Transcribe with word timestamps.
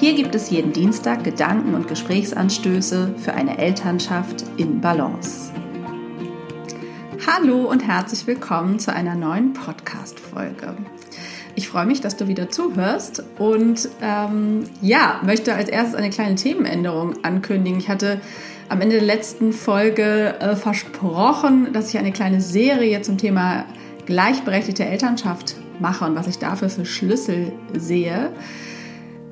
Hier 0.00 0.14
gibt 0.14 0.34
es 0.34 0.48
jeden 0.48 0.72
Dienstag 0.72 1.24
Gedanken 1.24 1.74
und 1.74 1.86
Gesprächsanstöße 1.86 3.16
für 3.18 3.34
eine 3.34 3.58
Elternschaft 3.58 4.46
in 4.56 4.80
Balance. 4.80 5.52
Hallo 7.26 7.70
und 7.70 7.86
herzlich 7.86 8.26
willkommen 8.26 8.78
zu 8.78 8.94
einer 8.94 9.14
neuen 9.14 9.52
Podcast-Folge. 9.52 10.74
Ich 11.54 11.68
freue 11.68 11.84
mich, 11.84 12.00
dass 12.00 12.16
du 12.16 12.28
wieder 12.28 12.48
zuhörst 12.48 13.24
und 13.38 13.90
ähm, 14.00 14.64
ja, 14.80 15.20
möchte 15.22 15.54
als 15.54 15.68
erstes 15.68 15.96
eine 15.96 16.08
kleine 16.08 16.36
Themenänderung 16.36 17.22
ankündigen. 17.22 17.78
Ich 17.78 17.90
hatte 17.90 18.22
am 18.70 18.80
Ende 18.80 18.96
der 18.96 19.04
letzten 19.04 19.52
Folge 19.52 20.34
äh, 20.40 20.56
versprochen, 20.56 21.74
dass 21.74 21.90
ich 21.90 21.98
eine 21.98 22.12
kleine 22.12 22.40
Serie 22.40 23.02
zum 23.02 23.18
Thema 23.18 23.66
gleichberechtigte 24.06 24.82
Elternschaft 24.86 25.56
mache 25.78 26.06
und 26.06 26.14
was 26.14 26.26
ich 26.26 26.38
dafür 26.38 26.70
für 26.70 26.86
Schlüssel 26.86 27.52
sehe. 27.76 28.30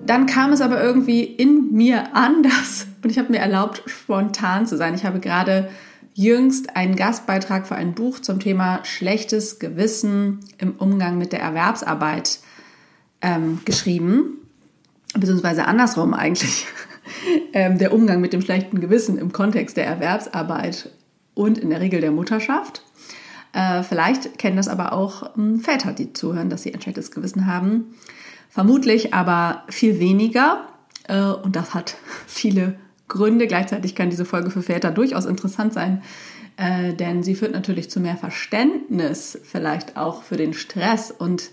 Dann 0.09 0.25
kam 0.25 0.55
es 0.55 0.63
aber 0.63 0.83
irgendwie 0.83 1.23
in 1.23 1.71
mir 1.73 2.17
anders 2.17 2.87
und 3.05 3.11
ich 3.11 3.19
habe 3.19 3.31
mir 3.31 3.41
erlaubt, 3.41 3.83
spontan 3.85 4.67
zu 4.67 4.79
sein. 4.79 4.95
Ich 4.95 5.05
habe 5.05 5.21
gerade 5.21 5.69
jüngst 6.15 6.75
einen 6.77 6.97
Gastbeitrag 6.97 7.67
für 7.67 7.77
ein 7.77 7.93
Buch 7.93 8.19
zum 8.19 8.41
Thema 8.41 8.83
schlechtes 8.85 9.59
Gewissen 9.59 10.41
im 10.57 10.77
Umgang 10.77 11.19
mit 11.19 11.35
der 11.35 11.41
Erwerbsarbeit 11.41 12.39
ähm, 13.21 13.61
geschrieben, 13.67 14.39
beziehungsweise 15.13 15.67
andersrum 15.67 16.15
eigentlich. 16.15 16.67
ähm, 17.53 17.77
der 17.77 17.93
Umgang 17.93 18.23
mit 18.23 18.33
dem 18.33 18.41
schlechten 18.41 18.81
Gewissen 18.81 19.19
im 19.19 19.33
Kontext 19.33 19.77
der 19.77 19.85
Erwerbsarbeit 19.85 20.91
und 21.35 21.59
in 21.59 21.69
der 21.69 21.83
Regel 21.83 22.01
der 22.01 22.13
Mutterschaft. 22.13 22.83
Äh, 23.53 23.83
vielleicht 23.83 24.39
kennen 24.39 24.57
das 24.57 24.69
aber 24.69 24.95
auch 24.95 25.37
ähm, 25.37 25.61
Väter, 25.61 25.93
die 25.93 26.15
zuhören, 26.15 26.49
dass 26.49 26.63
sie 26.63 26.73
ein 26.73 26.81
schlechtes 26.81 27.11
Gewissen 27.11 27.45
haben. 27.45 27.95
Vermutlich 28.49 29.15
aber 29.15 29.65
viel 29.69 30.01
weniger. 30.01 30.67
Äh, 31.05 31.21
und 31.21 31.57
das 31.57 31.75
hat 31.75 31.97
viele 32.27 32.79
Gründe. 33.09 33.47
Gleichzeitig 33.47 33.95
kann 33.95 34.11
diese 34.11 34.25
Folge 34.25 34.51
für 34.51 34.63
Väter 34.63 34.91
durchaus 34.91 35.25
interessant 35.25 35.73
sein, 35.73 36.03
äh, 36.57 36.93
denn 36.93 37.23
sie 37.23 37.35
führt 37.35 37.53
natürlich 37.53 37.91
zu 37.91 38.01
mehr 38.01 38.17
Verständnis, 38.17 39.39
vielleicht 39.43 39.97
auch 39.97 40.23
für 40.23 40.37
den 40.37 40.55
Stress 40.55 41.11
und 41.11 41.51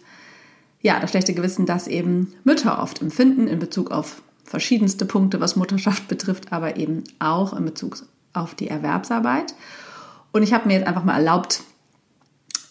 ja, 0.81 0.99
das 0.99 1.09
schlechte 1.09 1.33
Gewissen, 1.33 1.65
das 1.65 1.87
eben 1.87 2.33
Mütter 2.43 2.79
oft 2.81 3.01
empfinden 3.01 3.47
in 3.47 3.57
Bezug 3.57 3.89
auf 3.89 4.21
verschiedenste 4.43 5.05
Punkte, 5.05 5.39
was 5.39 5.55
Mutterschaft 5.55 6.07
betrifft, 6.09 6.51
aber 6.53 6.77
eben 6.77 7.03
auch 7.19 7.53
in 7.53 7.65
Bezug 7.65 8.03
auf 8.33 8.53
die 8.53 8.67
Erwerbsarbeit. 8.67 9.55
Und 10.31 10.43
ich 10.43 10.53
habe 10.53 10.67
mir 10.67 10.75
jetzt 10.75 10.87
einfach 10.87 11.03
mal 11.03 11.17
erlaubt, 11.17 11.63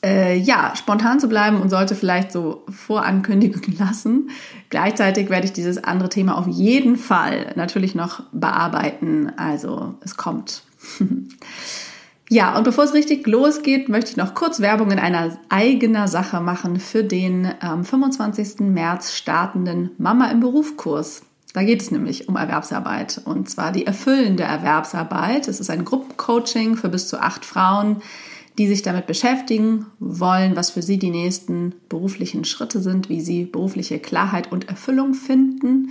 äh, 0.05 0.37
ja, 0.37 0.75
spontan 0.77 1.19
zu 1.19 1.29
bleiben 1.29 1.61
und 1.61 1.71
sollte 1.71 1.95
vielleicht 1.95 2.31
so 2.31 2.63
vorankündigen 2.69 3.77
lassen. 3.79 4.29
Gleichzeitig 4.69 5.31
werde 5.31 5.47
ich 5.47 5.53
dieses 5.53 5.83
andere 5.83 6.11
Thema 6.11 6.37
auf 6.37 6.47
jeden 6.47 6.97
Fall 6.97 7.53
natürlich 7.57 7.95
noch 7.95 8.23
bearbeiten. 8.33 9.33
Also 9.37 9.95
es 10.03 10.17
kommt. 10.17 10.63
ja, 12.29 12.57
und 12.57 12.65
bevor 12.65 12.85
es 12.85 12.93
richtig 12.93 13.27
losgeht, 13.27 13.89
möchte 13.89 14.11
ich 14.11 14.17
noch 14.19 14.35
kurz 14.35 14.61
Werbung 14.61 14.91
in 14.91 14.99
einer 14.99 15.39
eigener 15.49 16.07
Sache 16.07 16.41
machen 16.41 16.79
für 16.81 17.03
den 17.03 17.49
am 17.61 17.85
25. 17.85 18.61
März 18.61 19.15
startenden 19.15 19.91
Mama 19.97 20.27
im 20.27 20.41
Berufskurs. 20.41 21.23
Da 21.55 21.63
geht 21.63 21.81
es 21.81 21.93
nämlich 21.93 22.29
um 22.29 22.37
Erwerbsarbeit 22.37 23.23
und 23.25 23.49
zwar 23.49 23.71
die 23.71 23.87
erfüllende 23.87 24.43
Erwerbsarbeit. 24.43 25.47
Es 25.47 25.61
ist 25.61 25.71
ein 25.71 25.85
Gruppencoaching 25.85 26.75
für 26.77 26.89
bis 26.89 27.07
zu 27.07 27.23
acht 27.23 27.45
Frauen, 27.45 28.03
die 28.59 28.69
sich 28.69 28.83
damit 28.83 29.07
beschäftigen 29.07 29.87
wollen, 29.99 30.57
was 30.57 30.71
für 30.71 30.83
sie 30.83 30.99
die 30.99 31.11
nächsten 31.11 31.75
beruflichen 31.89 32.45
Schritte 32.45 32.81
sind, 32.81 33.09
wie 33.09 33.21
sie 33.21 33.45
berufliche 33.45 33.99
Klarheit 33.99 34.53
und 34.53 34.69
Erfüllung 34.69 35.15
finden. 35.15 35.91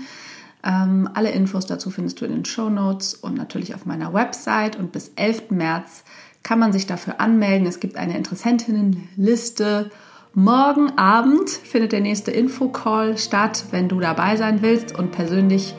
Ähm, 0.63 1.09
alle 1.13 1.31
Infos 1.31 1.65
dazu 1.65 1.91
findest 1.91 2.21
du 2.21 2.25
in 2.25 2.31
den 2.31 2.45
Show 2.45 2.69
Notes 2.69 3.15
und 3.15 3.35
natürlich 3.35 3.75
auf 3.75 3.85
meiner 3.85 4.13
Website. 4.13 4.77
Und 4.77 4.93
bis 4.93 5.11
11. 5.15 5.51
März 5.51 6.03
kann 6.41 6.59
man 6.59 6.71
sich 6.71 6.87
dafür 6.87 7.19
anmelden. 7.19 7.67
Es 7.67 7.81
gibt 7.81 7.97
eine 7.97 8.17
Interessentinnenliste. 8.17 9.91
Morgen 10.33 10.97
Abend 10.97 11.49
findet 11.49 11.91
der 11.91 12.01
nächste 12.01 12.31
Infocall 12.31 13.17
statt, 13.17 13.65
wenn 13.71 13.89
du 13.89 13.99
dabei 13.99 14.37
sein 14.37 14.61
willst 14.61 14.97
und 14.97 15.11
persönlich, 15.11 15.75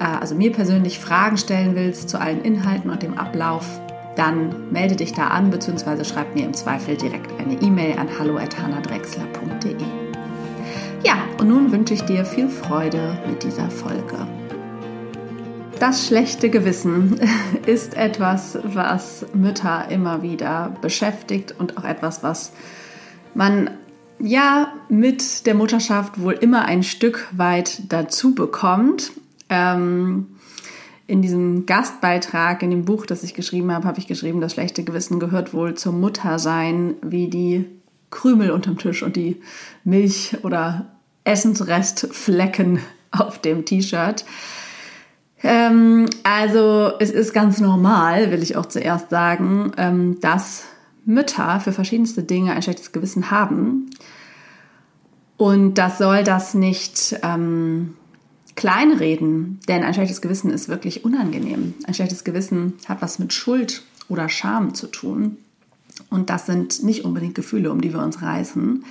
äh, 0.00 0.04
also 0.04 0.34
mir 0.34 0.52
persönlich 0.52 0.98
Fragen 0.98 1.36
stellen 1.36 1.74
willst 1.74 2.08
zu 2.08 2.18
allen 2.18 2.42
Inhalten 2.42 2.90
und 2.90 3.02
dem 3.02 3.18
Ablauf 3.18 3.83
dann 4.16 4.70
melde 4.70 4.96
dich 4.96 5.12
da 5.12 5.28
an 5.28 5.50
bzw. 5.50 6.04
schreib 6.04 6.34
mir 6.34 6.44
im 6.44 6.54
Zweifel 6.54 6.96
direkt 6.96 7.30
eine 7.40 7.60
E-Mail 7.60 7.98
an 7.98 8.08
hallo@hannadrexler.de. 8.18 9.74
Ja, 11.04 11.16
und 11.38 11.48
nun 11.48 11.72
wünsche 11.72 11.94
ich 11.94 12.02
dir 12.02 12.24
viel 12.24 12.48
Freude 12.48 13.18
mit 13.28 13.42
dieser 13.42 13.70
Folge. 13.70 14.26
Das 15.78 16.06
schlechte 16.06 16.50
Gewissen 16.50 17.20
ist 17.66 17.96
etwas, 17.96 18.58
was 18.62 19.26
Mütter 19.34 19.86
immer 19.90 20.22
wieder 20.22 20.72
beschäftigt 20.80 21.54
und 21.58 21.76
auch 21.76 21.84
etwas, 21.84 22.22
was 22.22 22.52
man 23.34 23.70
ja 24.18 24.72
mit 24.88 25.46
der 25.46 25.54
Mutterschaft 25.54 26.20
wohl 26.20 26.34
immer 26.34 26.64
ein 26.64 26.82
Stück 26.82 27.28
weit 27.32 27.82
dazu 27.92 28.34
bekommt. 28.34 29.12
Ähm, 29.48 30.28
in 31.06 31.22
diesem 31.22 31.66
Gastbeitrag, 31.66 32.62
in 32.62 32.70
dem 32.70 32.84
Buch, 32.84 33.06
das 33.06 33.22
ich 33.22 33.34
geschrieben 33.34 33.72
habe, 33.72 33.86
habe 33.86 33.98
ich 33.98 34.06
geschrieben, 34.06 34.40
das 34.40 34.52
schlechte 34.52 34.84
Gewissen 34.84 35.20
gehört 35.20 35.52
wohl 35.52 35.74
zum 35.74 36.00
Muttersein 36.00 36.94
wie 37.02 37.28
die 37.28 37.66
Krümel 38.10 38.50
unterm 38.50 38.78
Tisch 38.78 39.02
und 39.02 39.16
die 39.16 39.40
Milch- 39.84 40.38
oder 40.42 40.86
Essensrestflecken 41.24 42.78
auf 43.10 43.38
dem 43.38 43.64
T-Shirt. 43.64 44.24
Ähm, 45.42 46.06
also 46.22 46.92
es 47.00 47.10
ist 47.10 47.34
ganz 47.34 47.60
normal, 47.60 48.30
will 48.30 48.42
ich 48.42 48.56
auch 48.56 48.66
zuerst 48.66 49.10
sagen, 49.10 49.72
ähm, 49.76 50.18
dass 50.20 50.64
Mütter 51.04 51.60
für 51.60 51.72
verschiedenste 51.72 52.22
Dinge 52.22 52.54
ein 52.54 52.62
schlechtes 52.62 52.92
Gewissen 52.92 53.30
haben. 53.30 53.90
Und 55.36 55.74
das 55.74 55.98
soll 55.98 56.24
das 56.24 56.54
nicht 56.54 57.18
ähm, 57.22 57.94
kleinreden, 58.56 59.60
denn 59.68 59.82
ein 59.82 59.94
schlechtes 59.94 60.20
Gewissen 60.20 60.50
ist 60.50 60.68
wirklich 60.68 61.04
unangenehm. 61.04 61.74
Ein 61.84 61.94
schlechtes 61.94 62.24
Gewissen 62.24 62.74
hat 62.86 63.02
was 63.02 63.18
mit 63.18 63.32
Schuld 63.32 63.82
oder 64.08 64.28
Scham 64.28 64.74
zu 64.74 64.86
tun. 64.86 65.38
Und 66.10 66.30
das 66.30 66.46
sind 66.46 66.82
nicht 66.82 67.04
unbedingt 67.04 67.34
Gefühle, 67.34 67.70
um 67.70 67.80
die 67.80 67.92
wir 67.92 68.02
uns 68.02 68.22
reißen. 68.22 68.84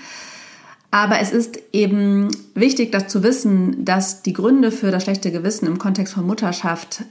Aber 0.92 1.20
es 1.20 1.32
ist 1.32 1.60
eben 1.72 2.30
wichtig, 2.54 2.92
das 2.92 3.08
zu 3.08 3.24
wissen, 3.24 3.84
dass 3.84 4.22
die 4.22 4.34
Gründe 4.34 4.72
für 4.72 4.92
das 4.92 5.04
schlechte 5.04 5.32
Gewissen 5.32 5.66
im 5.66 5.80
Kontext 5.80 6.14
von 6.14 6.28
Mutterschaft 6.28 7.04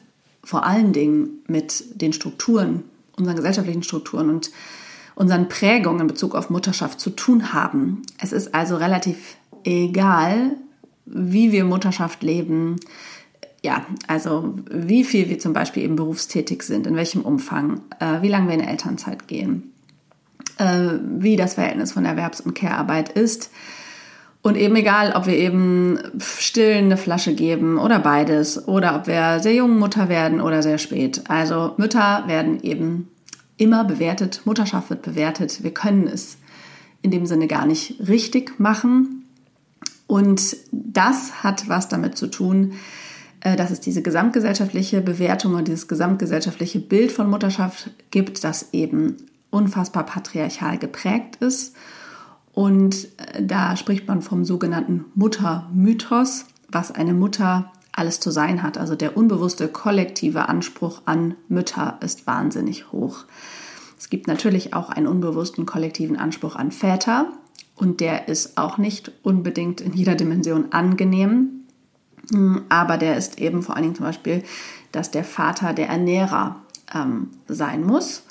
vor 0.45 0.65
allen 0.65 0.93
Dingen 0.93 1.43
mit 1.47 2.01
den 2.01 2.13
Strukturen, 2.13 2.85
unseren 3.17 3.37
gesellschaftlichen 3.37 3.83
Strukturen 3.83 4.29
und 4.29 4.51
unseren 5.15 5.49
Prägungen 5.49 6.03
in 6.03 6.07
Bezug 6.07 6.35
auf 6.35 6.51
Mutterschaft 6.51 7.01
zu 7.01 7.11
tun 7.11 7.53
haben. 7.53 8.03
Es 8.21 8.33
ist 8.33 8.55
also 8.55 8.77
relativ 8.77 9.37
egal, 9.65 10.57
wie 11.07 11.53
wir 11.53 11.65
Mutterschaft 11.65 12.23
leben, 12.23 12.77
ja, 13.63 13.87
also 14.09 14.55
wie 14.71 15.05
viel 15.05 15.29
wir 15.29 15.39
zum 15.39 15.53
Beispiel 15.53 15.85
eben 15.85 15.97
berufstätig 15.97 16.63
sind, 16.63 16.87
in 16.87 16.97
welchem 16.97 17.23
Umfang, 17.23 17.81
äh, 18.01 18.21
wie 18.21 18.29
lange 18.29 18.49
wir 18.49 18.55
in 18.55 18.61
Elternzeit 18.61 19.29
gehen, 19.29 19.73
äh, 20.59 20.99
wie 21.19 21.37
das 21.37 21.55
Verhältnis 21.55 21.93
von 21.93 22.05
Erwerbs- 22.05 22.41
und 22.41 22.55
Care-Arbeit 22.55 23.11
ist. 23.11 23.51
Und 24.43 24.57
eben 24.57 24.75
egal, 24.75 25.13
ob 25.15 25.27
wir 25.27 25.37
eben 25.37 26.01
stillen 26.19 26.87
eine 26.87 26.97
Flasche 26.97 27.35
geben 27.35 27.79
oder 27.79 28.01
beides, 28.01 28.67
oder 28.67 28.97
ob 28.97 29.07
wir 29.07 29.39
sehr 29.39 29.55
jung 29.55 29.79
Mutter 29.79 30.09
werden 30.09 30.41
oder 30.41 30.63
sehr 30.65 30.79
spät. 30.79 31.23
Also 31.29 31.75
Mütter 31.77 32.25
werden 32.27 32.61
eben 32.63 33.09
immer 33.57 33.85
bewertet, 33.85 34.43
Mutterschaft 34.45 34.91
wird 34.91 35.03
bewertet. 35.03 35.63
Wir 35.63 35.73
können 35.73 36.09
es 36.09 36.39
in 37.03 37.13
dem 37.13 37.27
Sinne 37.27 37.47
gar 37.47 37.67
nicht 37.67 37.95
richtig 38.09 38.59
machen. 38.59 39.22
Und 40.13 40.59
das 40.73 41.43
hat 41.43 41.71
was 41.71 41.89
damit 41.89 42.19
zu 42.19 42.27
tun, 42.27 42.75
äh, 43.41 43.57
dass 43.57 43.71
es 43.71 43.81
diese 43.81 44.03
gesamtgesellschaftliche 44.03 45.01
Bewertung 45.01 45.55
und 45.55 45.69
dieses 45.69 45.89
gesamtgesellschaftliche 45.89 46.81
Bild 46.81 47.11
von 47.13 47.31
Mutterschaft 47.31 47.89
gibt, 48.11 48.45
das 48.45 48.75
eben 48.75 49.17
unfassbar 49.49 50.05
patriarchal 50.05 50.77
geprägt 50.77 51.37
ist. 51.37 51.75
Und 52.53 53.07
äh, 53.17 53.43
da 53.43 53.75
spricht 53.75 54.07
man 54.07 54.21
vom 54.21 54.45
sogenannten 54.45 55.07
Muttermythos, 55.15 56.45
was 56.71 56.93
eine 56.93 57.15
Mutter 57.15 57.73
alles 57.93 58.21
zu 58.21 58.31
sein 58.31 58.63
hat. 58.63 58.77
Also 58.77 58.97
der 58.97 59.17
unbewusste 59.17 59.67
kollektive 59.67 60.47
Anspruch 60.47 61.01
an 61.07 61.37
Mütter 61.49 61.97
ist 62.03 62.27
wahnsinnig 62.27 62.93
hoch. 62.93 63.25
Es 63.99 64.11
gibt 64.11 64.27
natürlich 64.27 64.75
auch 64.75 64.91
einen 64.91 65.07
unbewussten 65.07 65.65
kollektiven 65.65 66.19
Anspruch 66.19 66.55
an 66.55 66.71
Väter 66.71 67.33
und 67.75 68.01
der 68.01 68.29
ist 68.29 68.59
auch 68.59 68.79
nicht 68.79 69.13
unbedingt 69.23 69.81
in 69.81 69.93
jeder 69.93 70.15
Dimension 70.15 70.73
angenehm, 70.73 71.63
hm, 72.31 72.63
aber 72.69 72.99
der 72.99 73.17
ist 73.17 73.41
eben 73.41 73.63
vor 73.63 73.75
allen 73.75 73.85
Dingen 73.85 73.95
zum 73.95 74.07
Beispiel, 74.07 74.43
dass 74.93 75.11
der 75.11 75.25
Vater 75.25 75.73
der 75.73 75.89
Ernährer 75.89 76.57
ähm, 76.95 77.31
sein 77.49 77.85
muss. 77.85 78.25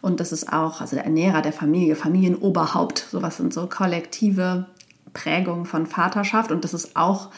Und 0.00 0.20
das 0.20 0.32
ist 0.32 0.52
auch, 0.52 0.80
also 0.80 0.96
der 0.96 1.04
Ernährer 1.04 1.42
der 1.42 1.52
Familie, 1.52 1.96
Familienoberhaupt, 1.96 3.06
sowas 3.10 3.36
sind 3.36 3.52
so 3.52 3.66
kollektive 3.66 4.66
Prägungen 5.12 5.64
von 5.64 5.86
Vaterschaft. 5.86 6.52
Und 6.52 6.64
das 6.64 6.74
ist 6.74 6.96
auch 6.96 7.30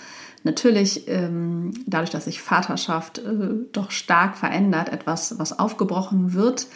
natürlich 0.42 1.08
ähm, 1.08 1.72
dadurch, 1.86 2.10
dass 2.10 2.24
sich 2.24 2.42
Vaterschaft 2.42 3.18
äh, 3.18 3.54
doch 3.72 3.90
stark 3.90 4.36
verändert, 4.36 4.90
etwas, 4.90 5.38
was 5.38 5.58
aufgebrochen 5.58 6.34
wird. 6.34 6.66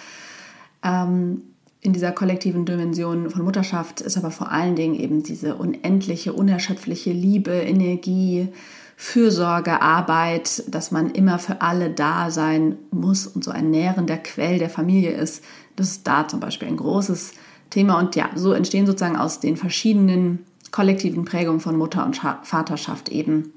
Ähm, 0.83 1.43
in 1.85 1.93
dieser 1.93 2.13
kollektiven 2.13 2.65
Dimension 2.65 3.29
von 3.29 3.45
Mutterschaft 3.45 4.01
ist 4.01 4.17
aber 4.17 4.31
vor 4.31 4.51
allen 4.51 4.75
Dingen 4.75 4.95
eben 4.95 5.23
diese 5.23 5.55
unendliche, 5.55 6.33
unerschöpfliche 6.33 7.13
Liebe, 7.13 7.53
Energie, 7.53 8.49
Fürsorge, 8.97 9.83
Arbeit, 9.83 10.65
dass 10.75 10.91
man 10.93 11.11
immer 11.11 11.39
für 11.39 11.61
alle 11.61 11.91
da 11.91 12.31
sein 12.31 12.79
muss 12.91 13.27
und 13.27 13.45
so 13.45 13.51
ein 13.51 13.71
nährender 13.71 14.17
Quell 14.17 14.59
der 14.59 14.71
Familie 14.71 15.11
ist. 15.11 15.45
Das 15.77 15.91
ist 15.91 16.07
da 16.07 16.27
zum 16.27 16.41
Beispiel 16.41 16.69
ein 16.69 16.79
großes 16.79 17.33
Thema. 17.69 17.99
Und 17.99 18.17
ja, 18.17 18.31
so 18.35 18.55
entstehen 18.55 18.87
sozusagen 18.87 19.17
aus 19.17 19.41
den 19.41 19.59
verschiedenen 19.59 20.39
kollektiven 20.71 21.27
Prägungen 21.27 21.61
von 21.61 21.77
Mutter 21.77 22.07
und 22.07 22.17
Vaterschaft 22.17 23.11
eben, 23.11 23.53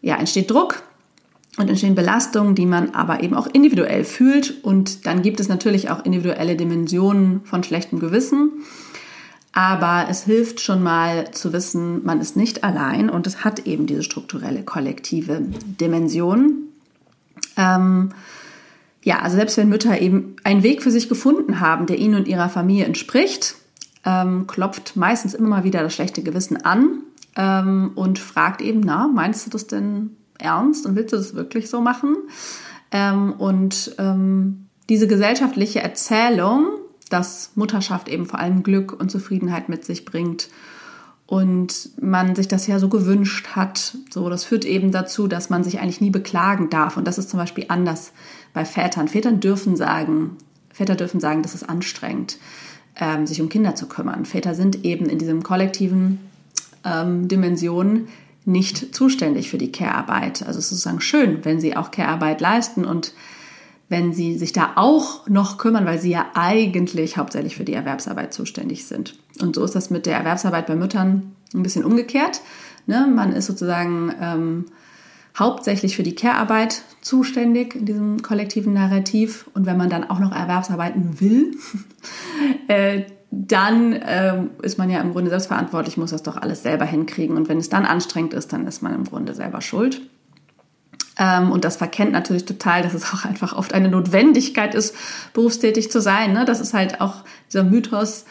ja, 0.00 0.16
entsteht 0.16 0.50
Druck 0.50 0.82
und 1.56 1.68
entstehen 1.68 1.94
Belastungen, 1.94 2.54
die 2.54 2.66
man 2.66 2.90
aber 2.90 3.22
eben 3.22 3.34
auch 3.34 3.46
individuell 3.52 4.04
fühlt. 4.04 4.64
Und 4.64 5.06
dann 5.06 5.22
gibt 5.22 5.40
es 5.40 5.48
natürlich 5.48 5.90
auch 5.90 6.04
individuelle 6.04 6.56
Dimensionen 6.56 7.42
von 7.44 7.62
schlechtem 7.62 8.00
Gewissen. 8.00 8.50
Aber 9.52 10.06
es 10.10 10.24
hilft 10.24 10.60
schon 10.60 10.82
mal 10.82 11.30
zu 11.30 11.52
wissen, 11.52 12.04
man 12.04 12.20
ist 12.20 12.36
nicht 12.36 12.64
allein 12.64 13.08
und 13.08 13.28
es 13.28 13.44
hat 13.44 13.66
eben 13.66 13.86
diese 13.86 14.02
strukturelle 14.02 14.64
kollektive 14.64 15.42
Dimension. 15.80 16.64
Ähm, 17.56 18.08
ja, 19.04 19.20
also 19.20 19.36
selbst 19.36 19.56
wenn 19.56 19.68
Mütter 19.68 20.00
eben 20.00 20.34
einen 20.42 20.64
Weg 20.64 20.82
für 20.82 20.90
sich 20.90 21.08
gefunden 21.08 21.60
haben, 21.60 21.86
der 21.86 21.98
ihnen 21.98 22.16
und 22.16 22.26
ihrer 22.26 22.48
Familie 22.48 22.84
entspricht, 22.84 23.54
ähm, 24.04 24.48
klopft 24.48 24.96
meistens 24.96 25.34
immer 25.34 25.48
mal 25.48 25.64
wieder 25.64 25.82
das 25.82 25.94
schlechte 25.94 26.24
Gewissen 26.24 26.64
an 26.64 27.02
ähm, 27.36 27.92
und 27.94 28.18
fragt 28.18 28.60
eben, 28.60 28.80
na, 28.80 29.06
meinst 29.06 29.46
du 29.46 29.50
das 29.50 29.68
denn 29.68 30.16
ernst 30.44 30.86
und 30.86 30.94
willst 30.94 31.12
du 31.12 31.16
das 31.16 31.34
wirklich 31.34 31.68
so 31.68 31.80
machen? 31.80 32.16
Ähm, 32.92 33.32
und 33.32 33.94
ähm, 33.98 34.66
diese 34.88 35.08
gesellschaftliche 35.08 35.80
Erzählung, 35.80 36.66
dass 37.10 37.52
Mutterschaft 37.54 38.08
eben 38.08 38.26
vor 38.26 38.38
allem 38.38 38.62
Glück 38.62 38.92
und 38.92 39.10
Zufriedenheit 39.10 39.68
mit 39.68 39.84
sich 39.84 40.04
bringt 40.04 40.48
und 41.26 41.90
man 42.00 42.34
sich 42.34 42.48
das 42.48 42.66
ja 42.66 42.78
so 42.78 42.88
gewünscht 42.88 43.48
hat, 43.56 43.96
so 44.10 44.28
das 44.28 44.44
führt 44.44 44.64
eben 44.64 44.92
dazu, 44.92 45.26
dass 45.26 45.48
man 45.48 45.64
sich 45.64 45.80
eigentlich 45.80 46.00
nie 46.00 46.10
beklagen 46.10 46.70
darf 46.70 46.96
und 46.96 47.06
das 47.06 47.18
ist 47.18 47.30
zum 47.30 47.38
Beispiel 47.38 47.64
anders 47.68 48.12
bei 48.52 48.64
Vätern. 48.64 49.08
Vätern 49.08 49.40
dürfen 49.40 49.76
sagen, 49.76 50.36
Väter 50.70 50.96
dürfen 50.96 51.20
sagen, 51.20 51.42
das 51.42 51.54
ist 51.54 51.68
anstrengend, 51.68 52.38
ähm, 53.00 53.26
sich 53.26 53.40
um 53.40 53.48
Kinder 53.48 53.74
zu 53.74 53.86
kümmern. 53.86 54.26
Väter 54.26 54.54
sind 54.54 54.84
eben 54.84 55.06
in 55.06 55.18
diesem 55.18 55.42
kollektiven 55.42 56.20
ähm, 56.84 57.26
Dimension 57.28 58.08
nicht 58.44 58.94
zuständig 58.94 59.50
für 59.50 59.58
die 59.58 59.72
Care-Arbeit. 59.72 60.46
Also 60.46 60.58
es 60.58 60.66
ist 60.66 60.70
sozusagen 60.70 61.00
schön, 61.00 61.44
wenn 61.44 61.60
sie 61.60 61.76
auch 61.76 61.90
Care-Arbeit 61.90 62.40
leisten 62.40 62.84
und 62.84 63.12
wenn 63.88 64.12
sie 64.12 64.38
sich 64.38 64.52
da 64.52 64.72
auch 64.76 65.28
noch 65.28 65.58
kümmern, 65.58 65.86
weil 65.86 65.98
sie 65.98 66.10
ja 66.10 66.26
eigentlich 66.34 67.16
hauptsächlich 67.16 67.56
für 67.56 67.64
die 67.64 67.74
Erwerbsarbeit 67.74 68.32
zuständig 68.32 68.86
sind. 68.86 69.18
Und 69.40 69.54
so 69.54 69.64
ist 69.64 69.74
das 69.74 69.90
mit 69.90 70.06
der 70.06 70.16
Erwerbsarbeit 70.16 70.66
bei 70.66 70.74
Müttern 70.74 71.34
ein 71.54 71.62
bisschen 71.62 71.84
umgekehrt. 71.84 72.40
Ne? 72.86 73.06
Man 73.12 73.32
ist 73.32 73.46
sozusagen 73.46 74.14
ähm, 74.20 74.64
hauptsächlich 75.38 75.96
für 75.96 76.02
die 76.02 76.14
Care-Arbeit 76.14 76.82
zuständig 77.00 77.74
in 77.74 77.86
diesem 77.86 78.22
kollektiven 78.22 78.72
Narrativ. 78.72 79.48
Und 79.54 79.66
wenn 79.66 79.76
man 79.76 79.90
dann 79.90 80.04
auch 80.04 80.18
noch 80.18 80.32
Erwerbsarbeiten 80.32 81.20
will, 81.20 81.56
äh, 82.68 83.02
dann 83.36 83.92
äh, 83.92 84.42
ist 84.62 84.78
man 84.78 84.90
ja 84.90 85.00
im 85.00 85.12
Grunde 85.12 85.30
selbstverantwortlich, 85.30 85.96
muss 85.96 86.10
das 86.10 86.22
doch 86.22 86.36
alles 86.36 86.62
selber 86.62 86.84
hinkriegen. 86.84 87.36
Und 87.36 87.48
wenn 87.48 87.58
es 87.58 87.68
dann 87.68 87.84
anstrengend 87.84 88.34
ist, 88.34 88.52
dann 88.52 88.66
ist 88.66 88.82
man 88.82 88.94
im 88.94 89.04
Grunde 89.04 89.34
selber 89.34 89.60
schuld. 89.60 90.00
Ähm, 91.18 91.50
und 91.50 91.64
das 91.64 91.76
verkennt 91.76 92.12
natürlich 92.12 92.44
total, 92.44 92.82
dass 92.82 92.94
es 92.94 93.12
auch 93.12 93.24
einfach 93.24 93.56
oft 93.56 93.74
eine 93.74 93.88
Notwendigkeit 93.88 94.74
ist, 94.74 94.94
berufstätig 95.32 95.90
zu 95.90 96.00
sein. 96.00 96.32
Ne? 96.32 96.44
Das 96.44 96.60
ist 96.60 96.74
halt 96.74 97.00
auch 97.00 97.24
dieser 97.48 97.64
Mythos, 97.64 98.24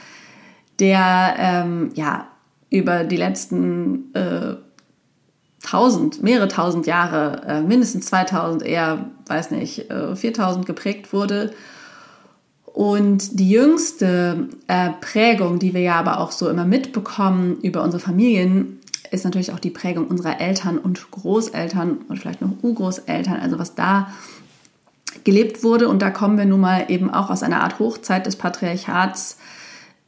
der 0.80 1.36
ähm, 1.38 1.92
ja 1.94 2.28
über 2.70 3.04
die 3.04 3.18
letzten 3.18 4.14
äh, 4.16 4.56
tausend, 5.64 6.24
mehrere 6.24 6.48
tausend 6.48 6.88
Jahre, 6.88 7.42
äh, 7.48 7.62
mindestens 7.62 8.08
2000, 8.08 8.64
eher, 8.64 9.10
weiß 9.28 9.52
nicht, 9.52 9.90
äh, 9.90 10.16
4000 10.16 10.66
geprägt 10.66 11.14
wurde 11.14 11.54
und 12.74 13.40
die 13.40 13.52
jüngste 13.52 14.50
äh, 14.68 14.90
Prägung, 15.00 15.60
die 15.60 15.76
wir 15.76 15.82
ja 15.82 15.96
aber 15.96 16.20
auch 16.20 16.32
so 16.32 16.50
immer 16.50 16.66
mitbekommen 16.66 17.58
über 17.62 17.84
unsere 17.84 18.02
Familien, 18.02 18.80
ist 19.12 19.26
natürlich 19.26 19.54
auch 19.54 19.60
die 19.60 19.70
Prägung 19.70 20.08
unserer 20.08 20.42
Eltern 20.42 20.80
und 20.80 21.12
Großeltern 21.12 22.00
und 22.10 22.18
vielleicht 22.18 22.42
noch 22.42 22.50
Urgroßeltern, 22.64 23.40
also 23.40 23.60
was 23.60 23.76
da 23.76 24.12
gelebt 25.24 25.64
wurde. 25.64 25.88
Und 25.88 26.02
da 26.02 26.10
kommen 26.10 26.36
wir 26.36 26.46
nun 26.46 26.62
mal 26.62 26.86
eben 26.88 27.14
auch 27.14 27.30
aus 27.30 27.44
einer 27.44 27.62
Art 27.62 27.78
Hochzeit 27.78 28.26
des 28.26 28.38
Patriarchats. 28.38 29.38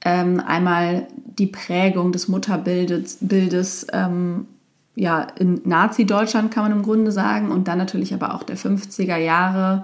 Ähm, 0.03 0.41
einmal 0.43 1.07
die 1.15 1.47
Prägung 1.47 2.11
des 2.11 2.27
Mutterbildes 2.27 3.19
Bildes, 3.21 3.85
ähm, 3.93 4.47
ja, 4.95 5.21
in 5.37 5.61
Nazi-Deutschland 5.65 6.51
kann 6.51 6.63
man 6.63 6.71
im 6.71 6.83
Grunde 6.83 7.11
sagen, 7.11 7.51
und 7.51 7.67
dann 7.67 7.77
natürlich 7.77 8.13
aber 8.13 8.33
auch 8.33 8.43
der 8.43 8.57
50er 8.57 9.17
Jahre 9.17 9.83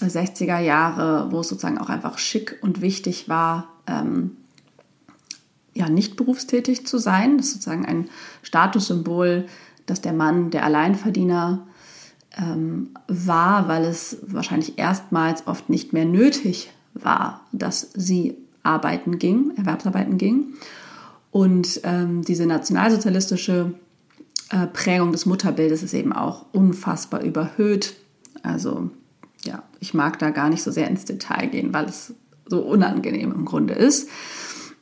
60er 0.00 0.58
Jahre, 0.58 1.30
wo 1.30 1.40
es 1.40 1.48
sozusagen 1.48 1.78
auch 1.78 1.88
einfach 1.88 2.18
schick 2.18 2.58
und 2.62 2.80
wichtig 2.80 3.28
war, 3.28 3.68
ähm, 3.86 4.36
ja, 5.74 5.88
nicht 5.88 6.16
berufstätig 6.16 6.86
zu 6.86 6.98
sein. 6.98 7.36
Das 7.36 7.46
ist 7.46 7.52
sozusagen 7.54 7.84
ein 7.84 8.08
Statussymbol, 8.42 9.46
dass 9.84 10.00
der 10.00 10.12
Mann 10.12 10.50
der 10.50 10.64
Alleinverdiener 10.64 11.66
ähm, 12.36 12.90
war, 13.08 13.68
weil 13.68 13.84
es 13.84 14.18
wahrscheinlich 14.22 14.78
erstmals 14.78 15.46
oft 15.46 15.68
nicht 15.68 15.92
mehr 15.92 16.04
nötig 16.04 16.70
war, 16.94 17.42
dass 17.52 17.90
sie 17.94 18.36
arbeiten 18.62 19.18
ging, 19.18 19.52
Erwerbsarbeiten 19.56 20.18
ging. 20.18 20.54
Und 21.30 21.80
ähm, 21.84 22.22
diese 22.22 22.46
nationalsozialistische 22.46 23.74
äh, 24.50 24.66
Prägung 24.66 25.12
des 25.12 25.26
Mutterbildes 25.26 25.82
ist 25.82 25.94
eben 25.94 26.12
auch 26.12 26.46
unfassbar 26.52 27.22
überhöht. 27.22 27.94
Also 28.42 28.90
ja, 29.46 29.62
ich 29.80 29.94
mag 29.94 30.18
da 30.18 30.30
gar 30.30 30.48
nicht 30.48 30.62
so 30.62 30.70
sehr 30.70 30.88
ins 30.88 31.04
Detail 31.04 31.46
gehen, 31.46 31.72
weil 31.72 31.86
es 31.86 32.14
so 32.46 32.60
unangenehm 32.60 33.32
im 33.32 33.44
Grunde 33.44 33.74
ist. 33.74 34.08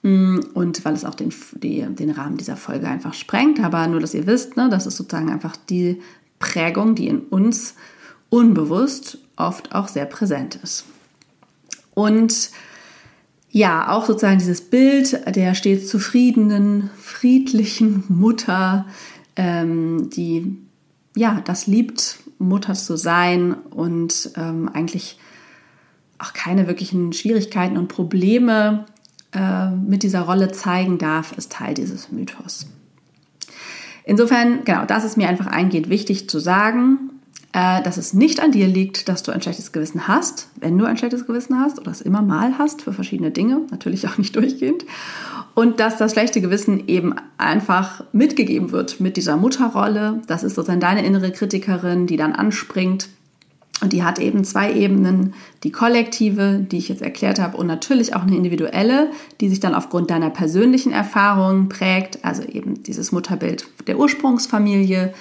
Mm, 0.02 0.40
und 0.52 0.84
weil 0.84 0.94
es 0.94 1.04
auch 1.04 1.14
den, 1.14 1.32
die, 1.54 1.80
den 1.82 2.10
Rahmen 2.10 2.36
dieser 2.36 2.56
Folge 2.56 2.88
einfach 2.88 3.14
sprengt. 3.14 3.60
Aber 3.60 3.86
nur, 3.86 4.00
dass 4.00 4.14
ihr 4.14 4.26
wisst, 4.26 4.56
ne, 4.56 4.68
das 4.68 4.86
ist 4.86 4.96
sozusagen 4.96 5.30
einfach 5.30 5.56
die 5.56 6.00
Prägung, 6.38 6.94
die 6.94 7.08
in 7.08 7.20
uns 7.20 7.74
unbewusst 8.28 9.18
oft 9.36 9.74
auch 9.74 9.88
sehr 9.88 10.06
präsent 10.06 10.58
ist. 10.62 10.84
Und 11.94 12.50
ja, 13.50 13.88
auch 13.90 14.04
sozusagen 14.04 14.38
dieses 14.38 14.60
Bild 14.60 15.36
der 15.36 15.54
stets 15.54 15.88
zufriedenen, 15.88 16.90
friedlichen 17.00 18.02
Mutter, 18.08 18.86
ähm, 19.36 20.10
die 20.10 20.58
ja 21.14 21.40
das 21.44 21.66
liebt, 21.66 22.18
Mutter 22.48 22.74
zu 22.74 22.96
sein 22.96 23.54
und 23.54 24.30
ähm, 24.36 24.68
eigentlich 24.72 25.18
auch 26.18 26.32
keine 26.32 26.66
wirklichen 26.66 27.12
Schwierigkeiten 27.12 27.76
und 27.76 27.88
Probleme 27.88 28.86
äh, 29.32 29.70
mit 29.70 30.02
dieser 30.02 30.22
Rolle 30.22 30.52
zeigen 30.52 30.98
darf, 30.98 31.32
ist 31.36 31.52
Teil 31.52 31.74
dieses 31.74 32.12
Mythos. 32.12 32.66
Insofern, 34.04 34.64
genau, 34.64 34.84
das 34.84 35.04
ist 35.04 35.16
mir 35.16 35.28
einfach 35.28 35.46
eingeht, 35.46 35.88
wichtig 35.88 36.28
zu 36.28 36.38
sagen, 36.38 37.10
äh, 37.52 37.82
dass 37.82 37.96
es 37.96 38.12
nicht 38.12 38.40
an 38.40 38.52
dir 38.52 38.66
liegt, 38.66 39.08
dass 39.08 39.22
du 39.22 39.32
ein 39.32 39.40
schlechtes 39.40 39.72
Gewissen 39.72 40.06
hast, 40.08 40.48
wenn 40.60 40.76
du 40.76 40.84
ein 40.84 40.96
schlechtes 40.96 41.26
Gewissen 41.26 41.58
hast 41.58 41.78
oder 41.78 41.90
es 41.90 42.00
immer 42.00 42.20
mal 42.20 42.58
hast 42.58 42.82
für 42.82 42.92
verschiedene 42.92 43.30
Dinge, 43.30 43.62
natürlich 43.70 44.06
auch 44.06 44.18
nicht 44.18 44.36
durchgehend. 44.36 44.84
Und 45.54 45.78
dass 45.78 45.96
das 45.96 46.12
schlechte 46.12 46.40
Gewissen 46.40 46.88
eben 46.88 47.14
einfach 47.38 48.02
mitgegeben 48.12 48.72
wird 48.72 49.00
mit 49.00 49.16
dieser 49.16 49.36
Mutterrolle. 49.36 50.20
Das 50.26 50.42
ist 50.42 50.56
sozusagen 50.56 50.80
deine 50.80 51.04
innere 51.06 51.30
Kritikerin, 51.30 52.06
die 52.06 52.16
dann 52.16 52.32
anspringt. 52.32 53.08
Und 53.80 53.92
die 53.92 54.02
hat 54.02 54.18
eben 54.18 54.44
zwei 54.44 54.72
Ebenen, 54.72 55.34
die 55.62 55.72
kollektive, 55.72 56.58
die 56.58 56.78
ich 56.78 56.88
jetzt 56.88 57.02
erklärt 57.02 57.40
habe, 57.40 57.56
und 57.56 57.66
natürlich 57.66 58.14
auch 58.14 58.22
eine 58.22 58.36
individuelle, 58.36 59.10
die 59.40 59.48
sich 59.48 59.60
dann 59.60 59.74
aufgrund 59.74 60.10
deiner 60.10 60.30
persönlichen 60.30 60.92
Erfahrungen 60.92 61.68
prägt, 61.68 62.24
also 62.24 62.42
eben 62.42 62.82
dieses 62.82 63.12
Mutterbild 63.12 63.66
der 63.86 63.98
Ursprungsfamilie, 63.98 65.12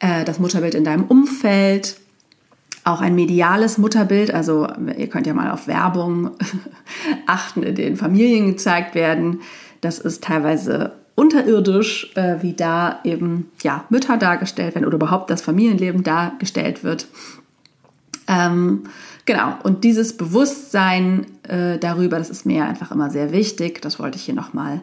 äh, 0.00 0.24
das 0.24 0.38
Mutterbild 0.38 0.74
in 0.74 0.84
deinem 0.84 1.04
Umfeld, 1.04 1.96
auch 2.84 3.00
ein 3.00 3.14
mediales 3.14 3.78
Mutterbild. 3.78 4.32
Also 4.32 4.66
ihr 4.96 5.08
könnt 5.08 5.26
ja 5.26 5.34
mal 5.34 5.50
auf 5.50 5.66
Werbung 5.66 6.30
achten, 7.26 7.62
in 7.62 7.74
denen 7.74 7.96
Familien 7.96 8.46
gezeigt 8.46 8.94
werden. 8.94 9.40
Das 9.82 9.98
ist 9.98 10.24
teilweise 10.24 10.92
unterirdisch, 11.14 12.10
äh, 12.14 12.36
wie 12.40 12.54
da 12.54 13.00
eben 13.04 13.50
ja, 13.62 13.84
Mütter 13.90 14.16
dargestellt 14.16 14.74
werden 14.74 14.86
oder 14.86 14.96
überhaupt 14.96 15.28
das 15.28 15.42
Familienleben 15.42 16.02
dargestellt 16.02 16.82
wird. 16.82 17.06
Ähm, 18.28 18.84
genau, 19.26 19.56
und 19.62 19.84
dieses 19.84 20.16
Bewusstsein 20.16 21.26
äh, 21.42 21.78
darüber, 21.78 22.16
das 22.18 22.30
ist 22.30 22.46
mir 22.46 22.64
einfach 22.64 22.90
immer 22.90 23.10
sehr 23.10 23.32
wichtig. 23.32 23.82
Das 23.82 23.98
wollte 23.98 24.16
ich 24.16 24.24
hier 24.24 24.34
nochmal 24.34 24.80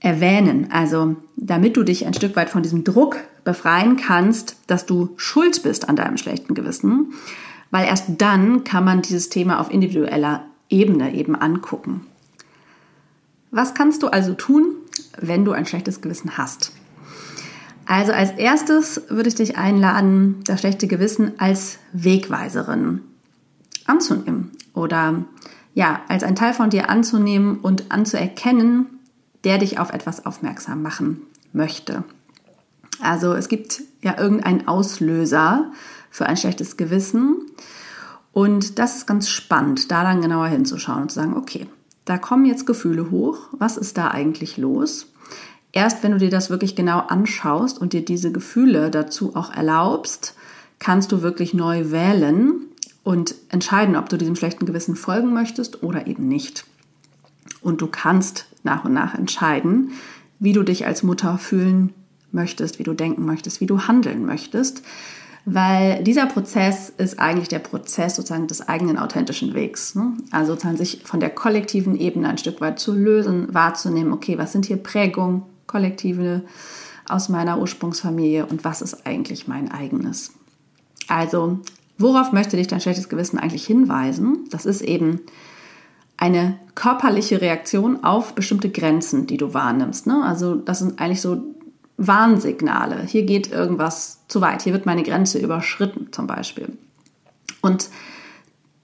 erwähnen. 0.00 0.68
Also, 0.70 1.16
damit 1.36 1.76
du 1.76 1.82
dich 1.82 2.06
ein 2.06 2.14
Stück 2.14 2.36
weit 2.36 2.50
von 2.50 2.62
diesem 2.62 2.84
Druck 2.84 3.16
befreien 3.44 3.96
kannst, 3.96 4.56
dass 4.66 4.84
du 4.84 5.14
schuld 5.16 5.62
bist 5.62 5.88
an 5.88 5.96
deinem 5.96 6.18
schlechten 6.18 6.54
Gewissen, 6.54 7.14
weil 7.70 7.86
erst 7.86 8.06
dann 8.18 8.64
kann 8.64 8.84
man 8.84 9.02
dieses 9.02 9.28
Thema 9.28 9.60
auf 9.60 9.70
individueller 9.70 10.44
Ebene 10.68 11.14
eben 11.14 11.34
angucken. 11.34 12.02
Was 13.50 13.74
kannst 13.74 14.02
du 14.02 14.08
also 14.08 14.34
tun, 14.34 14.74
wenn 15.18 15.44
du 15.44 15.52
ein 15.52 15.66
schlechtes 15.66 16.00
Gewissen 16.00 16.36
hast? 16.36 16.72
Also 17.86 18.12
als 18.12 18.32
erstes 18.32 19.02
würde 19.08 19.30
ich 19.30 19.34
dich 19.34 19.56
einladen, 19.56 20.42
das 20.44 20.60
schlechte 20.60 20.86
Gewissen 20.86 21.32
als 21.38 21.78
Wegweiserin 21.92 23.00
anzunehmen 23.86 24.50
oder 24.74 25.24
ja, 25.72 26.02
als 26.08 26.22
ein 26.22 26.36
Teil 26.36 26.52
von 26.52 26.68
dir 26.68 26.90
anzunehmen 26.90 27.58
und 27.60 27.90
anzuerkennen, 27.90 28.86
der 29.44 29.58
dich 29.58 29.78
auf 29.78 29.90
etwas 29.90 30.26
aufmerksam 30.26 30.82
machen 30.82 31.22
möchte. 31.52 32.04
Also 33.00 33.32
es 33.32 33.48
gibt 33.48 33.82
ja 34.02 34.18
irgendeinen 34.18 34.68
Auslöser 34.68 35.70
für 36.10 36.26
ein 36.26 36.36
schlechtes 36.36 36.76
Gewissen 36.76 37.36
und 38.32 38.78
das 38.78 38.96
ist 38.96 39.06
ganz 39.06 39.30
spannend, 39.30 39.90
da 39.90 40.02
dann 40.02 40.20
genauer 40.20 40.48
hinzuschauen 40.48 41.02
und 41.02 41.10
zu 41.10 41.20
sagen, 41.20 41.36
okay, 41.36 41.66
da 42.08 42.16
kommen 42.16 42.46
jetzt 42.46 42.66
Gefühle 42.66 43.10
hoch, 43.10 43.48
was 43.52 43.76
ist 43.76 43.98
da 43.98 44.08
eigentlich 44.08 44.56
los? 44.56 45.12
Erst 45.72 46.02
wenn 46.02 46.12
du 46.12 46.18
dir 46.18 46.30
das 46.30 46.48
wirklich 46.48 46.74
genau 46.74 47.00
anschaust 47.00 47.78
und 47.78 47.92
dir 47.92 48.02
diese 48.02 48.32
Gefühle 48.32 48.90
dazu 48.90 49.36
auch 49.36 49.52
erlaubst, 49.54 50.34
kannst 50.78 51.12
du 51.12 51.20
wirklich 51.20 51.52
neu 51.52 51.90
wählen 51.90 52.62
und 53.02 53.34
entscheiden, 53.50 53.94
ob 53.94 54.08
du 54.08 54.16
diesem 54.16 54.36
schlechten 54.36 54.64
Gewissen 54.64 54.96
folgen 54.96 55.34
möchtest 55.34 55.82
oder 55.82 56.06
eben 56.06 56.28
nicht. 56.28 56.64
Und 57.60 57.82
du 57.82 57.88
kannst 57.88 58.46
nach 58.62 58.86
und 58.86 58.94
nach 58.94 59.14
entscheiden, 59.14 59.92
wie 60.38 60.54
du 60.54 60.62
dich 60.62 60.86
als 60.86 61.02
Mutter 61.02 61.36
fühlen 61.36 61.92
möchtest, 62.32 62.78
wie 62.78 62.84
du 62.84 62.94
denken 62.94 63.26
möchtest, 63.26 63.60
wie 63.60 63.66
du 63.66 63.82
handeln 63.82 64.24
möchtest. 64.24 64.82
Weil 65.50 66.04
dieser 66.04 66.26
Prozess 66.26 66.92
ist 66.98 67.18
eigentlich 67.18 67.48
der 67.48 67.60
Prozess 67.60 68.16
sozusagen 68.16 68.48
des 68.48 68.68
eigenen 68.68 68.98
authentischen 68.98 69.54
Wegs. 69.54 69.94
Ne? 69.94 70.12
Also 70.30 70.52
sozusagen 70.52 70.76
sich 70.76 71.00
von 71.04 71.20
der 71.20 71.30
kollektiven 71.30 71.98
Ebene 71.98 72.28
ein 72.28 72.36
Stück 72.36 72.60
weit 72.60 72.78
zu 72.78 72.92
lösen, 72.94 73.54
wahrzunehmen, 73.54 74.12
okay, 74.12 74.36
was 74.36 74.52
sind 74.52 74.66
hier 74.66 74.76
Prägungen, 74.76 75.44
Kollektive 75.66 76.42
aus 77.08 77.30
meiner 77.30 77.58
Ursprungsfamilie 77.58 78.44
und 78.44 78.64
was 78.64 78.82
ist 78.82 79.06
eigentlich 79.06 79.48
mein 79.48 79.70
eigenes. 79.70 80.32
Also, 81.08 81.60
worauf 81.96 82.30
möchte 82.32 82.58
dich 82.58 82.66
dein 82.66 82.82
schlechtes 82.82 83.08
Gewissen 83.08 83.38
eigentlich 83.38 83.64
hinweisen? 83.64 84.44
Das 84.50 84.66
ist 84.66 84.82
eben 84.82 85.20
eine 86.18 86.58
körperliche 86.74 87.40
Reaktion 87.40 88.04
auf 88.04 88.34
bestimmte 88.34 88.68
Grenzen, 88.68 89.26
die 89.26 89.38
du 89.38 89.54
wahrnimmst. 89.54 90.06
Ne? 90.06 90.22
Also, 90.22 90.56
das 90.56 90.80
sind 90.80 91.00
eigentlich 91.00 91.22
so 91.22 91.40
Warnsignale. 91.98 93.02
Hier 93.06 93.24
geht 93.24 93.50
irgendwas 93.52 94.20
zu 94.28 94.40
weit. 94.40 94.62
Hier 94.62 94.72
wird 94.72 94.86
meine 94.86 95.02
Grenze 95.02 95.38
überschritten, 95.38 96.08
zum 96.12 96.26
Beispiel. 96.26 96.78
Und 97.60 97.90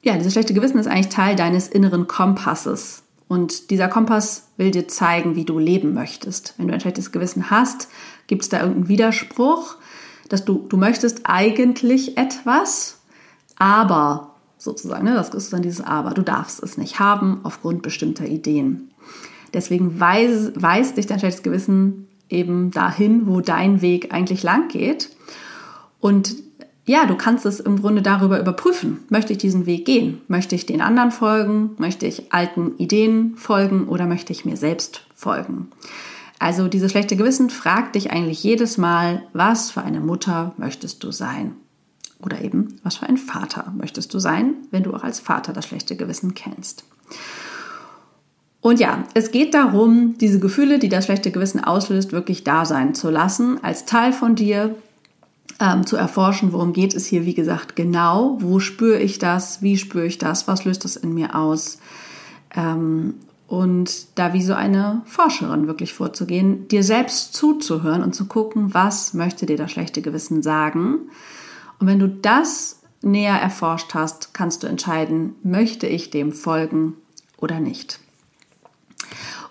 ja, 0.03 0.17
dieses 0.17 0.33
schlechte 0.33 0.53
Gewissen 0.53 0.79
ist 0.79 0.89
eigentlich 0.89 1.09
Teil 1.09 1.37
deines 1.37 1.69
inneren 1.69 2.07
Kompasses. 2.07 3.05
Und 3.29 3.71
dieser 3.71 3.89
Kompass 3.89 4.49
will 4.57 4.71
dir 4.71 4.87
zeigen, 4.89 5.37
wie 5.37 5.45
du 5.45 5.59
leben 5.59 5.95
möchtest. 5.95 6.55
Wenn 6.59 6.69
du 6.69 6.75
ein 6.75 6.81
schlechtes 6.81 7.13
Gewissen 7.13 7.51
hast, 7.51 7.89
gibt 8.27 8.43
es 8.43 8.49
da 8.49 8.59
irgendeinen 8.59 8.89
Widerspruch, 8.89 9.77
dass 10.29 10.45
du, 10.45 10.67
du 10.69 10.77
möchtest 10.77 11.23
eigentlich 11.25 12.19
etwas, 12.19 12.99
aber 13.57 14.35
sozusagen, 14.59 15.05
ne, 15.05 15.15
das 15.15 15.31
ist 15.31 15.53
dann 15.53 15.63
dieses 15.63 15.81
Aber, 15.81 16.11
du 16.11 16.23
darfst 16.23 16.63
es 16.63 16.77
nicht 16.77 16.99
haben 16.99 17.41
aufgrund 17.45 17.83
bestimmter 17.83 18.27
Ideen. 18.27 18.91
Deswegen 19.53 20.01
weist 20.01 20.61
weiß 20.61 20.95
dich 20.95 21.07
dein 21.07 21.21
schlechtes 21.21 21.43
Gewissen 21.43 22.09
eben 22.29 22.71
dahin, 22.71 23.27
wo 23.27 23.41
dein 23.41 23.83
Weg 23.83 24.13
eigentlich 24.13 24.43
lang 24.43 24.69
geht. 24.69 25.11
Und 26.01 26.37
ja, 26.87 27.07
du 27.07 27.17
kannst 27.17 27.47
es 27.47 27.61
im 27.61 27.81
Grunde 27.81 28.03
darüber 28.03 28.39
überprüfen. 28.39 29.05
Möchte 29.09 29.33
ich 29.33 29.39
diesen 29.39 29.65
Weg 29.65 29.87
gehen? 29.87 30.21
Möchte 30.29 30.55
ich 30.55 30.67
den 30.67 30.83
anderen 30.83 31.13
folgen? 31.13 31.71
Möchte 31.79 32.07
ich 32.07 32.33
alten 32.33 32.77
Ideen 32.77 33.37
folgen 33.37 33.89
oder 33.89 34.07
möchte 34.07 34.33
ich 34.33 34.45
mir 34.45 34.57
selbst 34.57 35.07
folgen? 35.15 35.69
Also 36.39 36.69
dieses 36.69 36.91
schlechte 36.91 37.17
Gewissen 37.17 37.49
fragt 37.49 37.95
dich 37.95 38.11
eigentlich 38.11 38.43
jedes 38.43 38.77
Mal, 38.77 39.23
was 39.33 39.71
für 39.71 39.83
eine 39.83 40.01
Mutter 40.01 40.53
möchtest 40.59 41.03
du 41.03 41.11
sein? 41.11 41.55
Oder 42.21 42.43
eben, 42.43 42.79
was 42.83 42.97
für 42.97 43.07
ein 43.07 43.17
Vater 43.17 43.73
möchtest 43.77 44.13
du 44.13 44.19
sein, 44.19 44.55
wenn 44.71 44.83
du 44.83 44.93
auch 44.93 45.05
als 45.05 45.21
Vater 45.21 45.53
das 45.53 45.67
schlechte 45.67 45.97
Gewissen 45.97 46.35
kennst? 46.35 46.85
Und 48.65 48.81
ja, 48.81 49.05
es 49.13 49.31
geht 49.31 49.53
darum, 49.53 50.17
diese 50.17 50.41
Gefühle, 50.41 50.79
die 50.79 50.89
das 50.89 51.05
schlechte 51.05 51.31
Gewissen 51.31 51.63
auslöst, 51.63 52.13
wirklich 52.13 52.45
da 52.45 52.65
sein 52.65 52.95
zu 52.95 53.11
lassen, 53.11 53.63
als 53.63 53.85
Teil 53.85 54.15
von 54.15 54.37
dir, 54.37 54.75
ähm, 55.61 55.85
zu 55.85 55.97
erforschen, 55.97 56.51
worum 56.55 56.73
geht 56.73 56.95
es 56.95 57.05
hier, 57.05 57.27
wie 57.27 57.35
gesagt, 57.35 57.77
genau, 57.77 58.39
wo 58.41 58.61
spüre 58.61 58.99
ich 59.01 59.19
das, 59.19 59.61
wie 59.61 59.77
spüre 59.77 60.07
ich 60.07 60.17
das, 60.17 60.49
was 60.49 60.65
löst 60.65 60.87
das 60.87 60.97
in 60.97 61.13
mir 61.13 61.35
aus. 61.35 61.79
Ähm, 62.57 63.17
und 63.49 64.07
da 64.15 64.33
wie 64.33 64.43
so 64.43 64.55
eine 64.55 65.03
Forscherin 65.05 65.67
wirklich 65.67 65.93
vorzugehen, 65.93 66.67
dir 66.69 66.83
selbst 66.83 67.35
zuzuhören 67.35 68.03
und 68.03 68.15
zu 68.15 68.25
gucken, 68.25 68.73
was 68.73 69.13
möchte 69.13 69.45
dir 69.45 69.59
das 69.59 69.73
schlechte 69.73 70.01
Gewissen 70.01 70.43
sagen. 70.43 71.11
Und 71.81 71.87
wenn 71.87 71.99
du 71.99 72.09
das 72.09 72.81
näher 73.03 73.39
erforscht 73.39 73.93
hast, 73.93 74.33
kannst 74.33 74.63
du 74.63 74.69
entscheiden, 74.69 75.35
möchte 75.43 75.87
ich 75.87 76.09
dem 76.09 76.33
folgen 76.33 76.95
oder 77.37 77.61
nicht. 77.61 78.01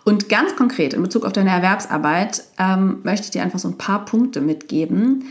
Und 0.04 0.28
ganz 0.28 0.56
konkret 0.56 0.94
in 0.94 1.02
Bezug 1.02 1.26
auf 1.26 1.34
deine 1.34 1.52
Erwerbsarbeit 1.52 2.44
ähm, 2.60 3.00
möchte 3.04 3.26
ich 3.26 3.32
dir 3.32 3.44
einfach 3.44 3.60
so 3.60 3.70
ein 3.70 3.78
paar 3.78 4.04
Punkte 4.06 4.42
mitgeben, 4.42 5.26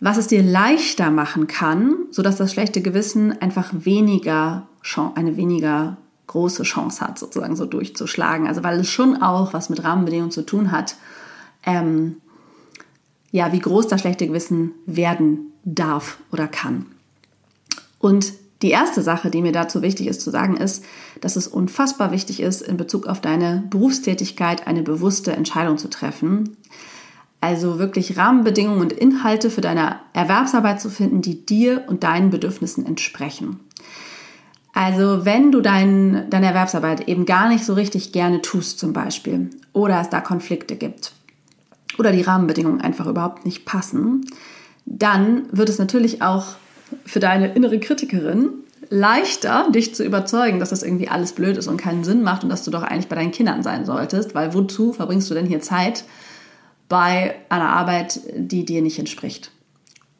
was 0.00 0.16
es 0.16 0.26
dir 0.26 0.42
leichter 0.42 1.10
machen 1.10 1.46
kann, 1.46 1.94
sodass 2.10 2.36
das 2.36 2.52
schlechte 2.52 2.82
Gewissen 2.82 3.40
einfach 3.40 3.70
weniger, 3.72 4.66
eine 5.14 5.36
weniger 5.36 5.96
große 6.26 6.62
Chance 6.62 7.00
hat, 7.00 7.18
sozusagen 7.18 7.56
so 7.56 7.64
durchzuschlagen. 7.64 8.46
Also 8.46 8.62
weil 8.62 8.80
es 8.80 8.88
schon 8.88 9.22
auch 9.22 9.52
was 9.52 9.70
mit 9.70 9.82
Rahmenbedingungen 9.82 10.30
zu 10.30 10.42
tun 10.42 10.72
hat, 10.72 10.96
ähm, 11.64 12.16
ja, 13.30 13.52
wie 13.52 13.58
groß 13.58 13.88
das 13.88 14.00
schlechte 14.00 14.26
Gewissen 14.26 14.72
werden 14.86 15.52
darf 15.64 16.18
oder 16.32 16.48
kann. 16.48 16.86
Und 17.98 18.32
die 18.62 18.70
erste 18.70 19.02
Sache, 19.02 19.30
die 19.30 19.42
mir 19.42 19.52
dazu 19.52 19.82
wichtig 19.82 20.08
ist 20.08 20.20
zu 20.20 20.30
sagen, 20.30 20.56
ist, 20.56 20.84
dass 21.20 21.36
es 21.36 21.46
unfassbar 21.46 22.10
wichtig 22.10 22.40
ist, 22.40 22.60
in 22.60 22.76
Bezug 22.76 23.06
auf 23.06 23.20
deine 23.20 23.64
Berufstätigkeit 23.70 24.66
eine 24.66 24.82
bewusste 24.82 25.32
Entscheidung 25.32 25.78
zu 25.78 25.88
treffen. 25.88 26.56
Also 27.40 27.78
wirklich 27.78 28.16
Rahmenbedingungen 28.16 28.80
und 28.80 28.92
Inhalte 28.92 29.50
für 29.50 29.60
deine 29.60 30.00
Erwerbsarbeit 30.12 30.80
zu 30.80 30.90
finden, 30.90 31.22
die 31.22 31.46
dir 31.46 31.84
und 31.86 32.02
deinen 32.02 32.30
Bedürfnissen 32.30 32.84
entsprechen. 32.84 33.60
Also 34.72 35.24
wenn 35.24 35.52
du 35.52 35.60
dein, 35.60 36.28
deine 36.30 36.46
Erwerbsarbeit 36.46 37.08
eben 37.08 37.26
gar 37.26 37.48
nicht 37.48 37.64
so 37.64 37.74
richtig 37.74 38.12
gerne 38.12 38.42
tust 38.42 38.78
zum 38.78 38.92
Beispiel 38.92 39.50
oder 39.72 40.00
es 40.00 40.10
da 40.10 40.20
Konflikte 40.20 40.76
gibt 40.76 41.12
oder 41.98 42.12
die 42.12 42.22
Rahmenbedingungen 42.22 42.80
einfach 42.80 43.06
überhaupt 43.06 43.44
nicht 43.44 43.64
passen, 43.64 44.26
dann 44.84 45.44
wird 45.52 45.68
es 45.68 45.78
natürlich 45.78 46.22
auch 46.22 46.56
für 47.04 47.20
deine 47.20 47.52
innere 47.54 47.78
Kritikerin 47.80 48.50
leichter, 48.90 49.70
dich 49.70 49.94
zu 49.94 50.04
überzeugen, 50.04 50.60
dass 50.60 50.70
das 50.70 50.82
irgendwie 50.82 51.08
alles 51.08 51.32
blöd 51.32 51.56
ist 51.56 51.68
und 51.68 51.76
keinen 51.76 52.04
Sinn 52.04 52.22
macht 52.22 52.42
und 52.42 52.48
dass 52.48 52.64
du 52.64 52.70
doch 52.70 52.82
eigentlich 52.82 53.08
bei 53.08 53.16
deinen 53.16 53.32
Kindern 53.32 53.62
sein 53.62 53.84
solltest, 53.84 54.34
weil 54.34 54.54
wozu 54.54 54.92
verbringst 54.92 55.30
du 55.30 55.34
denn 55.34 55.46
hier 55.46 55.60
Zeit, 55.60 56.04
bei 56.88 57.34
einer 57.50 57.68
Arbeit, 57.68 58.20
die 58.34 58.64
dir 58.64 58.80
nicht 58.80 58.98
entspricht. 58.98 59.50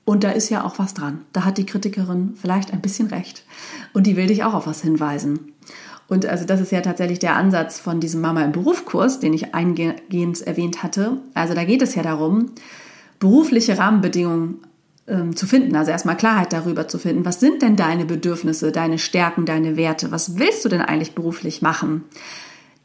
Und 0.04 0.24
da 0.24 0.30
ist 0.30 0.48
ja 0.48 0.64
auch 0.64 0.78
was 0.78 0.94
dran. 0.94 1.22
Da 1.32 1.44
hat 1.44 1.58
die 1.58 1.66
Kritikerin 1.66 2.34
vielleicht 2.40 2.72
ein 2.72 2.80
bisschen 2.80 3.08
recht. 3.08 3.44
Und 3.92 4.06
die 4.06 4.16
will 4.16 4.26
dich 4.26 4.44
auch 4.44 4.54
auf 4.54 4.66
was 4.66 4.82
hinweisen. 4.82 5.52
Und 6.08 6.24
also 6.24 6.46
das 6.46 6.60
ist 6.60 6.72
ja 6.72 6.80
tatsächlich 6.80 7.18
der 7.18 7.36
Ansatz 7.36 7.78
von 7.78 8.00
diesem 8.00 8.22
Mama 8.22 8.42
im 8.42 8.52
Berufskurs, 8.52 9.20
den 9.20 9.34
ich 9.34 9.54
eingehend 9.54 10.40
erwähnt 10.46 10.82
hatte. 10.82 11.18
Also 11.34 11.54
da 11.54 11.64
geht 11.64 11.82
es 11.82 11.94
ja 11.94 12.02
darum, 12.02 12.52
berufliche 13.18 13.76
Rahmenbedingungen 13.76 14.60
ähm, 15.08 15.34
zu 15.34 15.46
finden. 15.46 15.74
Also 15.76 15.90
erstmal 15.90 16.16
Klarheit 16.16 16.52
darüber 16.52 16.88
zu 16.88 16.98
finden. 16.98 17.24
Was 17.24 17.40
sind 17.40 17.62
denn 17.62 17.76
deine 17.76 18.04
Bedürfnisse, 18.04 18.72
deine 18.72 18.98
Stärken, 18.98 19.46
deine 19.46 19.76
Werte? 19.76 20.10
Was 20.10 20.38
willst 20.38 20.64
du 20.64 20.68
denn 20.68 20.80
eigentlich 20.80 21.14
beruflich 21.14 21.62
machen? 21.62 22.04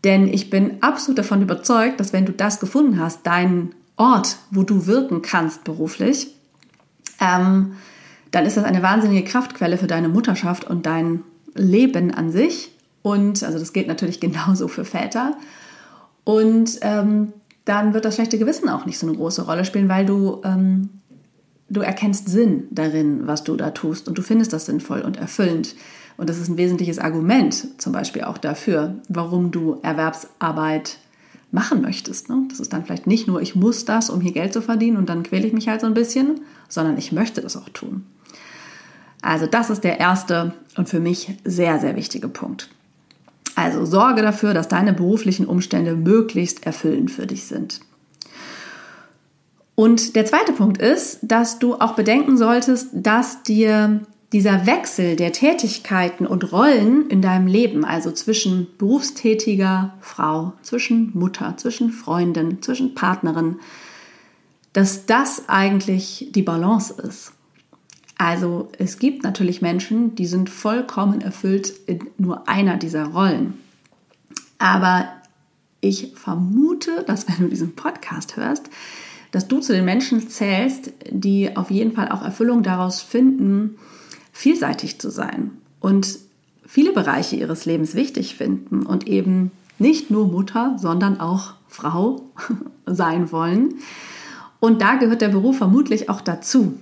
Denn 0.04 0.28
ich 0.28 0.50
bin 0.50 0.78
absolut 0.82 1.18
davon 1.18 1.42
überzeugt, 1.42 2.00
dass 2.00 2.14
wenn 2.14 2.26
du 2.26 2.34
das 2.34 2.60
gefunden 2.60 3.00
hast, 3.00 3.26
deinen 3.26 3.74
Ort, 3.96 4.38
wo 4.52 4.64
du 4.64 4.86
wirken 4.88 5.22
kannst 5.22 5.64
beruflich, 5.64 6.36
ähm, 7.20 7.74
dann 8.32 8.46
ist 8.46 8.58
das 8.58 8.66
eine 8.66 8.82
wahnsinnige 8.82 9.24
Kraftquelle 9.24 9.78
für 9.78 9.88
deine 9.88 10.10
Mutterschaft 10.10 10.66
und 10.66 10.86
dein 10.86 11.22
Leben 11.54 12.12
an 12.12 12.32
sich. 12.32 12.72
Und 13.02 13.44
also 13.44 13.60
das 13.60 13.74
gilt 13.74 13.88
natürlich 13.88 14.20
genauso 14.20 14.68
für 14.68 14.86
Väter. 14.86 15.38
Und 16.24 16.80
ähm, 16.82 17.34
dann 17.66 17.94
wird 17.94 18.06
das 18.06 18.16
schlechte 18.16 18.38
Gewissen 18.38 18.68
auch 18.70 18.86
nicht 18.86 19.00
so 19.00 19.08
eine 19.08 19.16
große 19.16 19.46
Rolle 19.46 19.64
spielen, 19.64 19.88
weil 19.88 20.06
du, 20.06 20.42
ähm, 20.44 20.90
du 21.74 21.82
erkennst 21.82 22.30
Sinn 22.30 22.68
darin, 22.72 23.28
was 23.28 23.44
du 23.44 23.56
da 23.56 23.72
tust 23.72 24.08
und 24.08 24.18
du 24.18 24.22
findest 24.22 24.54
das 24.54 24.66
sinnvoll 24.66 25.02
und 25.02 25.18
erfüllend. 25.18 25.76
Und 26.16 26.30
das 26.30 26.38
ist 26.38 26.48
ein 26.48 26.58
wesentliches 26.58 27.00
Argument 27.00 27.82
zum 27.82 27.92
Beispiel 27.92 28.24
auch 28.24 28.38
dafür, 28.38 28.96
warum 29.10 29.52
du 29.52 29.80
Erwerbsarbeit 29.82 30.98
machen 31.52 31.82
möchtest. 31.82 32.30
Ne? 32.30 32.44
Das 32.50 32.60
ist 32.60 32.74
dann 32.74 32.86
vielleicht 32.86 33.08
nicht 33.08 33.28
nur, 33.28 33.42
ich 33.42 33.56
muss 33.56 33.86
das, 33.86 34.10
um 34.10 34.22
hier 34.22 34.32
Geld 34.32 34.54
zu 34.54 34.62
verdienen 34.62 34.98
und 34.98 35.10
dann 35.10 35.24
quäle 35.24 35.48
ich 35.48 35.54
mich 35.54 35.68
halt 35.68 35.82
so 35.82 35.88
ein 35.88 35.94
bisschen, 35.94 36.42
sondern 36.70 36.98
ich 36.98 37.12
möchte 37.12 37.42
das 37.42 37.58
auch 37.58 37.70
tun. 37.70 38.06
Also 39.22 39.48
das 39.48 39.70
ist 39.70 39.84
der 39.84 40.00
erste 40.00 40.54
und 40.76 40.90
für 40.90 41.00
mich 41.00 41.36
sehr, 41.46 41.80
sehr 41.80 41.96
wichtige 41.96 42.28
Punkt. 42.28 42.70
Also 43.56 43.86
sorge 43.86 44.22
dafür, 44.22 44.54
dass 44.54 44.68
deine 44.68 44.94
beruflichen 44.94 45.46
Umstände 45.46 45.96
möglichst 45.96 46.66
erfüllend 46.66 47.12
für 47.12 47.28
dich 47.28 47.46
sind. 47.46 47.82
Und 49.76 50.16
der 50.16 50.26
zweite 50.26 50.54
Punkt 50.54 50.80
ist, 50.80 51.20
dass 51.24 51.60
du 51.60 51.76
auch 51.76 51.96
bedenken 51.96 52.38
solltest, 52.38 52.90
dass 52.94 53.44
dir 53.44 54.02
dieser 54.32 54.66
Wechsel 54.66 55.16
der 55.16 55.32
Tätigkeiten 55.32 56.26
und 56.26 56.52
Rollen 56.52 57.08
in 57.10 57.22
deinem 57.22 57.48
Leben, 57.48 57.86
also 57.86 58.12
zwischen 58.12 58.68
berufstätiger 58.78 59.94
Frau, 60.02 60.54
zwischen 60.64 61.12
Mutter, 61.14 61.56
zwischen 61.58 61.92
Freundin, 61.92 62.62
zwischen 62.62 62.96
Partnerin, 62.96 63.60
dass 64.74 65.06
das 65.06 65.48
eigentlich 65.50 66.30
die 66.32 66.42
Balance 66.42 66.94
ist. 67.02 67.34
Also 68.18 68.70
es 68.80 68.98
gibt 68.98 69.24
natürlich 69.24 69.62
Menschen, 69.62 70.16
die 70.16 70.26
sind 70.26 70.50
vollkommen 70.50 71.22
erfüllt 71.22 71.74
in 71.86 72.08
nur 72.18 72.48
einer 72.48 72.78
dieser 72.78 73.06
Rollen. 73.06 73.56
Aber 74.58 75.10
ich 75.80 76.14
vermute, 76.16 77.04
dass 77.06 77.28
wenn 77.28 77.38
du 77.38 77.48
diesen 77.50 77.76
Podcast 77.76 78.36
hörst, 78.36 78.70
dass 79.34 79.48
du 79.48 79.60
zu 79.60 79.74
den 79.74 79.84
Menschen 79.84 80.30
zählst, 80.30 80.94
die 81.10 81.58
auf 81.58 81.72
jeden 81.72 81.92
Fall 81.94 82.10
auch 82.10 82.22
Erfüllung 82.22 82.62
daraus 82.62 83.02
finden, 83.02 83.78
vielseitig 84.32 85.00
zu 85.00 85.10
sein 85.10 85.52
und 85.80 86.20
viele 86.68 86.94
Bereiche 86.94 87.36
ihres 87.36 87.66
Lebens 87.66 87.96
wichtig 87.96 88.36
finden 88.36 88.86
und 88.86 89.08
eben 89.08 89.52
nicht 89.80 90.12
nur 90.12 90.28
Mutter, 90.28 90.76
sondern 90.78 91.20
auch 91.20 91.56
Frau 91.68 92.30
sein 92.86 93.32
wollen. 93.32 93.74
Und 94.60 94.84
da 94.84 94.96
gehört 94.96 95.22
der 95.22 95.30
Beruf 95.30 95.58
vermutlich 95.58 96.10
auch 96.10 96.22
dazu. 96.22 96.80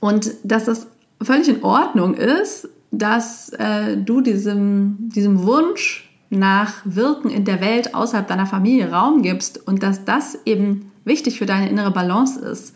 Und 0.00 0.30
dass 0.44 0.64
das 0.64 0.86
völlig 1.22 1.48
in 1.48 1.62
Ordnung 1.62 2.14
ist, 2.14 2.70
dass 2.90 3.50
äh, 3.50 3.98
du 3.98 4.22
diesem, 4.22 5.10
diesem 5.14 5.42
Wunsch 5.42 6.08
nach 6.30 6.80
Wirken 6.86 7.28
in 7.28 7.44
der 7.44 7.60
Welt 7.60 7.94
außerhalb 7.94 8.26
deiner 8.26 8.46
Familie 8.46 8.90
Raum 8.90 9.20
gibst 9.20 9.66
und 9.68 9.82
dass 9.82 10.06
das 10.06 10.38
eben 10.46 10.87
wichtig 11.04 11.38
für 11.38 11.46
deine 11.46 11.68
innere 11.68 11.90
Balance 11.90 12.40
ist, 12.40 12.74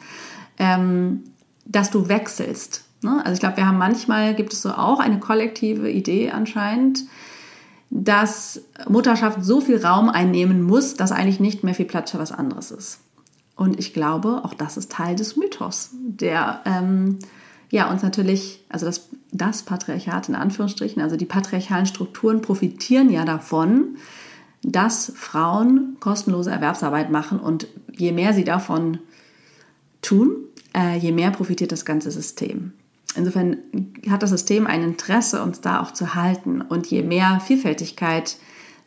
ähm, 0.59 1.25
dass 1.64 1.91
du 1.91 2.09
wechselst. 2.09 2.85
Ne? 3.02 3.21
Also 3.25 3.35
ich 3.35 3.41
glaube, 3.41 3.57
wir 3.57 3.67
haben 3.67 3.79
manchmal, 3.79 4.35
gibt 4.35 4.52
es 4.52 4.62
so 4.62 4.71
auch 4.71 5.00
eine 5.00 5.19
kollektive 5.19 5.91
Idee 5.91 6.31
anscheinend, 6.31 7.05
dass 7.91 8.62
Mutterschaft 8.88 9.45
so 9.45 9.61
viel 9.61 9.85
Raum 9.85 10.09
einnehmen 10.09 10.62
muss, 10.62 10.95
dass 10.95 11.12
eigentlich 11.12 11.41
nicht 11.41 11.62
mehr 11.62 11.75
viel 11.75 11.85
Platz 11.85 12.11
für 12.11 12.19
was 12.19 12.33
anderes 12.33 12.71
ist. 12.71 13.00
Und 13.55 13.79
ich 13.79 13.93
glaube, 13.93 14.43
auch 14.45 14.55
das 14.55 14.76
ist 14.76 14.91
Teil 14.91 15.14
des 15.14 15.37
Mythos, 15.37 15.91
der 15.93 16.62
ähm, 16.64 17.19
ja 17.71 17.91
uns 17.91 18.02
natürlich, 18.02 18.64
also 18.71 18.87
das, 18.87 19.11
das 19.31 19.62
Patriarchat 19.62 20.29
in 20.29 20.35
Anführungsstrichen, 20.35 21.02
also 21.02 21.17
die 21.17 21.26
patriarchalen 21.26 21.87
Strukturen 21.87 22.41
profitieren 22.41 23.11
ja 23.11 23.25
davon, 23.27 23.99
dass 24.62 25.12
Frauen 25.16 25.96
kostenlose 26.01 26.51
Erwerbsarbeit 26.51 27.11
machen 27.11 27.40
und 27.40 27.66
je 27.90 28.12
mehr 28.12 28.33
sie 28.33 28.44
davon 28.44 28.98
tun, 30.01 30.37
äh, 30.75 30.96
je 30.96 31.12
mehr 31.12 31.31
profitiert 31.31 31.72
das 31.72 31.85
ganze 31.85 32.11
System. 32.11 32.72
Insofern 33.14 33.59
hat 34.09 34.22
das 34.22 34.31
System 34.31 34.66
ein 34.66 34.83
Interesse, 34.83 35.42
uns 35.42 35.61
da 35.61 35.83
auch 35.83 35.92
zu 35.92 36.14
halten. 36.14 36.62
Und 36.62 36.87
je 36.87 37.03
mehr 37.03 37.40
Vielfältigkeit 37.40 38.37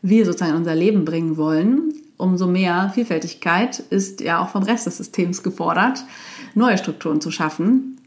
wir 0.02 0.26
sozusagen 0.26 0.52
in 0.52 0.58
unser 0.58 0.76
Leben 0.76 1.06
bringen 1.06 1.38
wollen, 1.38 1.94
umso 2.18 2.48
mehr 2.48 2.92
Vielfältigkeit 2.94 3.80
ist 3.80 4.22
ja 4.22 4.40
auch 4.40 4.50
vom 4.50 4.64
Rest 4.64 4.88
des 4.88 4.98
Systems 4.98 5.44
gefordert, 5.44 6.06
neue 6.54 6.78
Strukturen 6.78 7.22
zu 7.22 7.30
schaffen, 7.32 8.00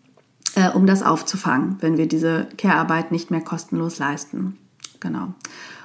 äh, 0.55 0.71
um 0.71 0.87
das 0.87 1.03
aufzufangen, 1.03 1.77
wenn 1.81 1.99
wir 1.99 2.07
diese 2.07 2.49
Care-Arbeit 2.57 3.13
nicht 3.13 3.31
mehr 3.31 3.41
kostenlos 3.41 3.99
leisten. 3.99 4.57
Genau. 5.01 5.35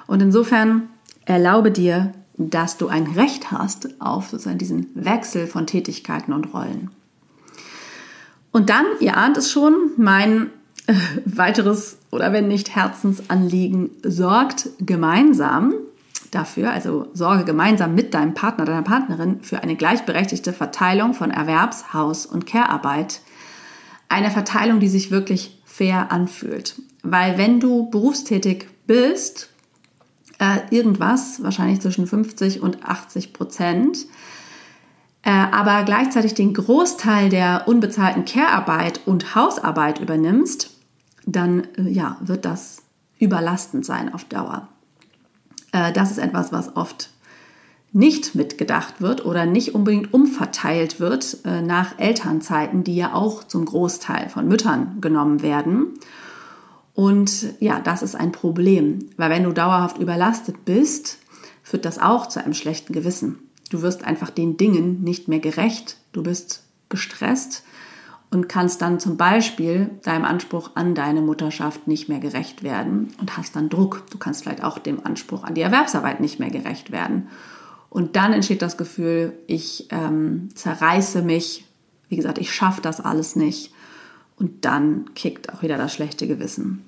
Und 0.06 0.22
insofern 0.22 0.88
erlaube 1.26 1.70
dir, 1.70 2.12
dass 2.36 2.76
du 2.76 2.88
ein 2.88 3.06
Recht 3.06 3.50
hast 3.50 4.00
auf 4.00 4.30
sozusagen 4.30 4.58
diesen 4.58 4.88
Wechsel 4.94 5.46
von 5.46 5.66
Tätigkeiten 5.66 6.32
und 6.32 6.52
Rollen. 6.52 6.90
Und 8.50 8.70
dann, 8.70 8.86
ihr 9.00 9.16
ahnt 9.16 9.36
es 9.36 9.50
schon, 9.50 9.74
mein 9.96 10.50
äh, 10.86 10.94
weiteres 11.24 11.98
oder 12.10 12.32
wenn 12.32 12.48
nicht 12.48 12.74
Herzensanliegen 12.74 13.90
sorgt 14.02 14.68
gemeinsam 14.78 15.74
dafür, 16.30 16.70
also 16.72 17.08
sorge 17.14 17.44
gemeinsam 17.44 17.94
mit 17.94 18.14
deinem 18.14 18.34
Partner, 18.34 18.64
deiner 18.64 18.82
Partnerin 18.82 19.40
für 19.42 19.62
eine 19.62 19.76
gleichberechtigte 19.76 20.52
Verteilung 20.52 21.14
von 21.14 21.30
Erwerbs-, 21.30 21.92
Haus- 21.92 22.26
und 22.26 22.46
Care-Arbeit. 22.46 23.20
Eine 24.08 24.30
Verteilung, 24.30 24.80
die 24.80 24.88
sich 24.88 25.10
wirklich 25.10 25.60
fair 25.64 26.12
anfühlt. 26.12 26.80
Weil 27.02 27.38
wenn 27.38 27.60
du 27.60 27.90
berufstätig 27.90 28.66
bist, 28.86 29.50
äh, 30.38 30.74
irgendwas, 30.74 31.42
wahrscheinlich 31.42 31.80
zwischen 31.80 32.06
50 32.06 32.60
und 32.62 32.84
80 32.84 33.32
Prozent, 33.32 34.06
äh, 35.24 35.30
aber 35.30 35.84
gleichzeitig 35.84 36.34
den 36.34 36.52
Großteil 36.52 37.30
der 37.30 37.64
unbezahlten 37.66 38.26
Care-Arbeit 38.26 39.00
und 39.06 39.34
Hausarbeit 39.34 39.98
übernimmst, 39.98 40.70
dann 41.24 41.66
äh, 41.78 41.88
ja, 41.88 42.18
wird 42.20 42.44
das 42.44 42.82
überlastend 43.18 43.86
sein 43.86 44.12
auf 44.12 44.24
Dauer. 44.24 44.68
Äh, 45.72 45.92
das 45.92 46.10
ist 46.10 46.18
etwas, 46.18 46.52
was 46.52 46.76
oft 46.76 47.10
nicht 47.92 48.34
mitgedacht 48.34 49.00
wird 49.00 49.24
oder 49.24 49.46
nicht 49.46 49.74
unbedingt 49.74 50.12
umverteilt 50.12 50.98
wird 50.98 51.38
nach 51.44 51.96
Elternzeiten, 51.96 52.82
die 52.82 52.96
ja 52.96 53.14
auch 53.14 53.44
zum 53.44 53.64
Großteil 53.64 54.28
von 54.30 54.48
Müttern 54.48 55.00
genommen 55.00 55.42
werden. 55.42 56.00
Und 56.94 57.54
ja, 57.60 57.80
das 57.80 58.02
ist 58.02 58.14
ein 58.14 58.32
Problem, 58.32 59.10
weil 59.16 59.30
wenn 59.30 59.44
du 59.44 59.52
dauerhaft 59.52 59.98
überlastet 59.98 60.64
bist, 60.64 61.18
führt 61.62 61.84
das 61.84 61.98
auch 61.98 62.28
zu 62.28 62.42
einem 62.42 62.54
schlechten 62.54 62.92
Gewissen. 62.92 63.38
Du 63.70 63.82
wirst 63.82 64.04
einfach 64.04 64.30
den 64.30 64.56
Dingen 64.56 65.02
nicht 65.02 65.26
mehr 65.26 65.40
gerecht, 65.40 65.96
du 66.12 66.22
bist 66.22 66.62
gestresst 66.88 67.64
und 68.30 68.48
kannst 68.48 68.82
dann 68.82 69.00
zum 69.00 69.16
Beispiel 69.16 69.90
deinem 70.02 70.24
Anspruch 70.24 70.72
an 70.74 70.94
deine 70.94 71.22
Mutterschaft 71.22 71.88
nicht 71.88 72.08
mehr 72.08 72.20
gerecht 72.20 72.62
werden 72.62 73.08
und 73.20 73.36
hast 73.36 73.56
dann 73.56 73.68
Druck. 73.68 74.02
Du 74.10 74.18
kannst 74.18 74.42
vielleicht 74.42 74.62
auch 74.62 74.78
dem 74.78 75.04
Anspruch 75.04 75.44
an 75.44 75.54
die 75.54 75.62
Erwerbsarbeit 75.62 76.20
nicht 76.20 76.38
mehr 76.38 76.50
gerecht 76.50 76.92
werden. 76.92 77.28
Und 77.90 78.16
dann 78.16 78.32
entsteht 78.32 78.60
das 78.60 78.76
Gefühl, 78.76 79.32
ich 79.46 79.88
ähm, 79.90 80.48
zerreiße 80.54 81.22
mich, 81.22 81.64
wie 82.08 82.16
gesagt, 82.16 82.38
ich 82.38 82.52
schaffe 82.52 82.82
das 82.82 83.00
alles 83.00 83.36
nicht. 83.36 83.72
Und 84.36 84.64
dann 84.64 85.14
kickt 85.14 85.52
auch 85.52 85.62
wieder 85.62 85.76
das 85.76 85.94
schlechte 85.94 86.26
Gewissen. 86.26 86.84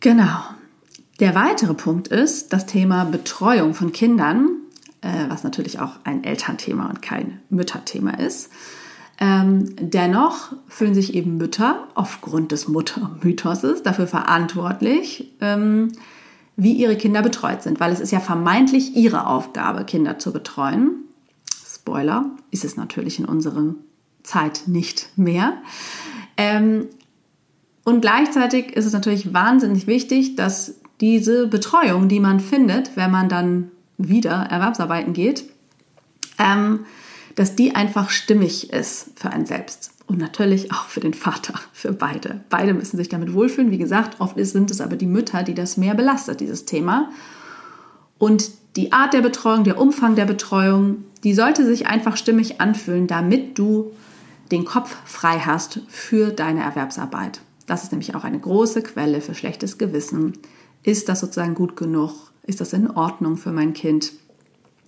Genau. 0.00 0.40
Der 1.20 1.34
weitere 1.34 1.74
Punkt 1.74 2.08
ist 2.08 2.52
das 2.52 2.66
Thema 2.66 3.04
Betreuung 3.04 3.72
von 3.74 3.92
Kindern, 3.92 4.48
äh, 5.00 5.28
was 5.28 5.44
natürlich 5.44 5.80
auch 5.80 5.92
ein 6.04 6.24
Elternthema 6.24 6.88
und 6.90 7.02
kein 7.02 7.40
Mütterthema 7.48 8.10
ist. 8.10 8.50
Ähm, 9.18 9.76
dennoch 9.78 10.52
fühlen 10.66 10.94
sich 10.94 11.14
eben 11.14 11.36
Mütter 11.36 11.86
aufgrund 11.94 12.50
des 12.52 12.66
Muttermythoses 12.66 13.82
dafür 13.82 14.08
verantwortlich, 14.08 15.32
ähm, 15.40 15.92
wie 16.56 16.72
ihre 16.72 16.96
Kinder 16.96 17.22
betreut 17.22 17.62
sind, 17.62 17.80
weil 17.80 17.92
es 17.92 18.00
ist 18.00 18.10
ja 18.10 18.20
vermeintlich 18.20 18.96
ihre 18.96 19.26
Aufgabe, 19.26 19.84
Kinder 19.84 20.18
zu 20.18 20.32
betreuen. 20.32 21.04
Spoiler, 21.64 22.30
ist 22.50 22.64
es 22.64 22.76
natürlich 22.76 23.18
in 23.18 23.24
unserer 23.24 23.74
Zeit 24.24 24.64
nicht 24.66 25.10
mehr. 25.16 25.58
Ähm, 26.36 26.88
und 27.84 28.00
gleichzeitig 28.00 28.74
ist 28.74 28.86
es 28.86 28.92
natürlich 28.92 29.32
wahnsinnig 29.32 29.86
wichtig, 29.86 30.36
dass 30.36 30.74
diese 31.00 31.46
Betreuung, 31.46 32.08
die 32.08 32.20
man 32.20 32.40
findet, 32.40 32.96
wenn 32.96 33.10
man 33.10 33.28
dann 33.28 33.70
wieder 33.98 34.32
Erwerbsarbeiten 34.50 35.12
geht, 35.12 35.44
ähm, 36.38 36.80
dass 37.34 37.56
die 37.56 37.74
einfach 37.74 38.10
stimmig 38.10 38.72
ist 38.72 39.10
für 39.16 39.30
einen 39.30 39.46
selbst. 39.46 39.92
Und 40.06 40.18
natürlich 40.18 40.70
auch 40.70 40.86
für 40.86 41.00
den 41.00 41.14
Vater, 41.14 41.54
für 41.72 41.92
beide. 41.92 42.40
Beide 42.50 42.74
müssen 42.74 42.98
sich 42.98 43.08
damit 43.08 43.32
wohlfühlen. 43.32 43.70
Wie 43.70 43.78
gesagt, 43.78 44.20
oft 44.20 44.36
sind 44.38 44.70
es 44.70 44.80
aber 44.80 44.96
die 44.96 45.06
Mütter, 45.06 45.42
die 45.42 45.54
das 45.54 45.76
mehr 45.76 45.94
belastet, 45.94 46.40
dieses 46.40 46.66
Thema. 46.66 47.10
Und 48.18 48.50
die 48.76 48.92
Art 48.92 49.14
der 49.14 49.22
Betreuung, 49.22 49.64
der 49.64 49.80
Umfang 49.80 50.14
der 50.14 50.26
Betreuung, 50.26 51.04
die 51.22 51.32
sollte 51.32 51.64
sich 51.64 51.86
einfach 51.86 52.16
stimmig 52.16 52.60
anfühlen, 52.60 53.06
damit 53.06 53.58
du 53.58 53.92
den 54.50 54.64
Kopf 54.64 54.96
frei 55.04 55.40
hast 55.40 55.80
für 55.88 56.30
deine 56.30 56.62
Erwerbsarbeit. 56.62 57.40
Das 57.66 57.82
ist 57.82 57.92
nämlich 57.92 58.14
auch 58.14 58.24
eine 58.24 58.38
große 58.38 58.82
Quelle 58.82 59.20
für 59.20 59.34
schlechtes 59.34 59.78
Gewissen. 59.78 60.34
Ist 60.82 61.08
das 61.08 61.20
sozusagen 61.20 61.54
gut 61.54 61.76
genug? 61.76 62.32
Ist 62.42 62.60
das 62.60 62.72
in 62.72 62.90
Ordnung 62.90 63.36
für 63.36 63.52
mein 63.52 63.72
Kind? 63.72 64.12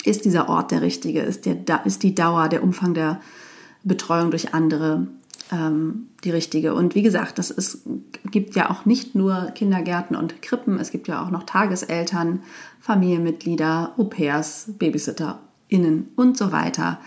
Ist 0.05 0.25
dieser 0.25 0.49
Ort 0.49 0.71
der 0.71 0.83
richtige? 0.83 1.21
Ist, 1.21 1.47
der, 1.47 1.87
ist 1.87 2.03
die 2.03 2.14
Dauer, 2.14 2.49
der 2.49 2.62
Umfang 2.62 2.95
der 2.95 3.21
Betreuung 3.83 4.31
durch 4.31 4.53
andere 4.53 5.07
ähm, 5.51 6.09
die 6.23 6.31
richtige? 6.31 6.75
Und 6.75 6.95
wie 6.95 7.03
gesagt, 7.03 7.38
das 7.38 7.51
ist, 7.51 7.81
gibt 8.31 8.55
ja 8.55 8.71
auch 8.71 8.85
nicht 8.85 9.14
nur 9.14 9.53
Kindergärten 9.55 10.14
und 10.14 10.42
Krippen, 10.42 10.79
es 10.79 10.90
gibt 10.90 11.09
ja 11.09 11.25
auch 11.25 11.31
noch 11.31 11.45
Tageseltern, 11.45 12.42
Familienmitglieder, 12.81 13.95
Au-pairs, 13.97 14.66
BabysitterInnen 14.79 16.11
und 16.14 16.37
so 16.37 16.53
weiter. 16.53 17.01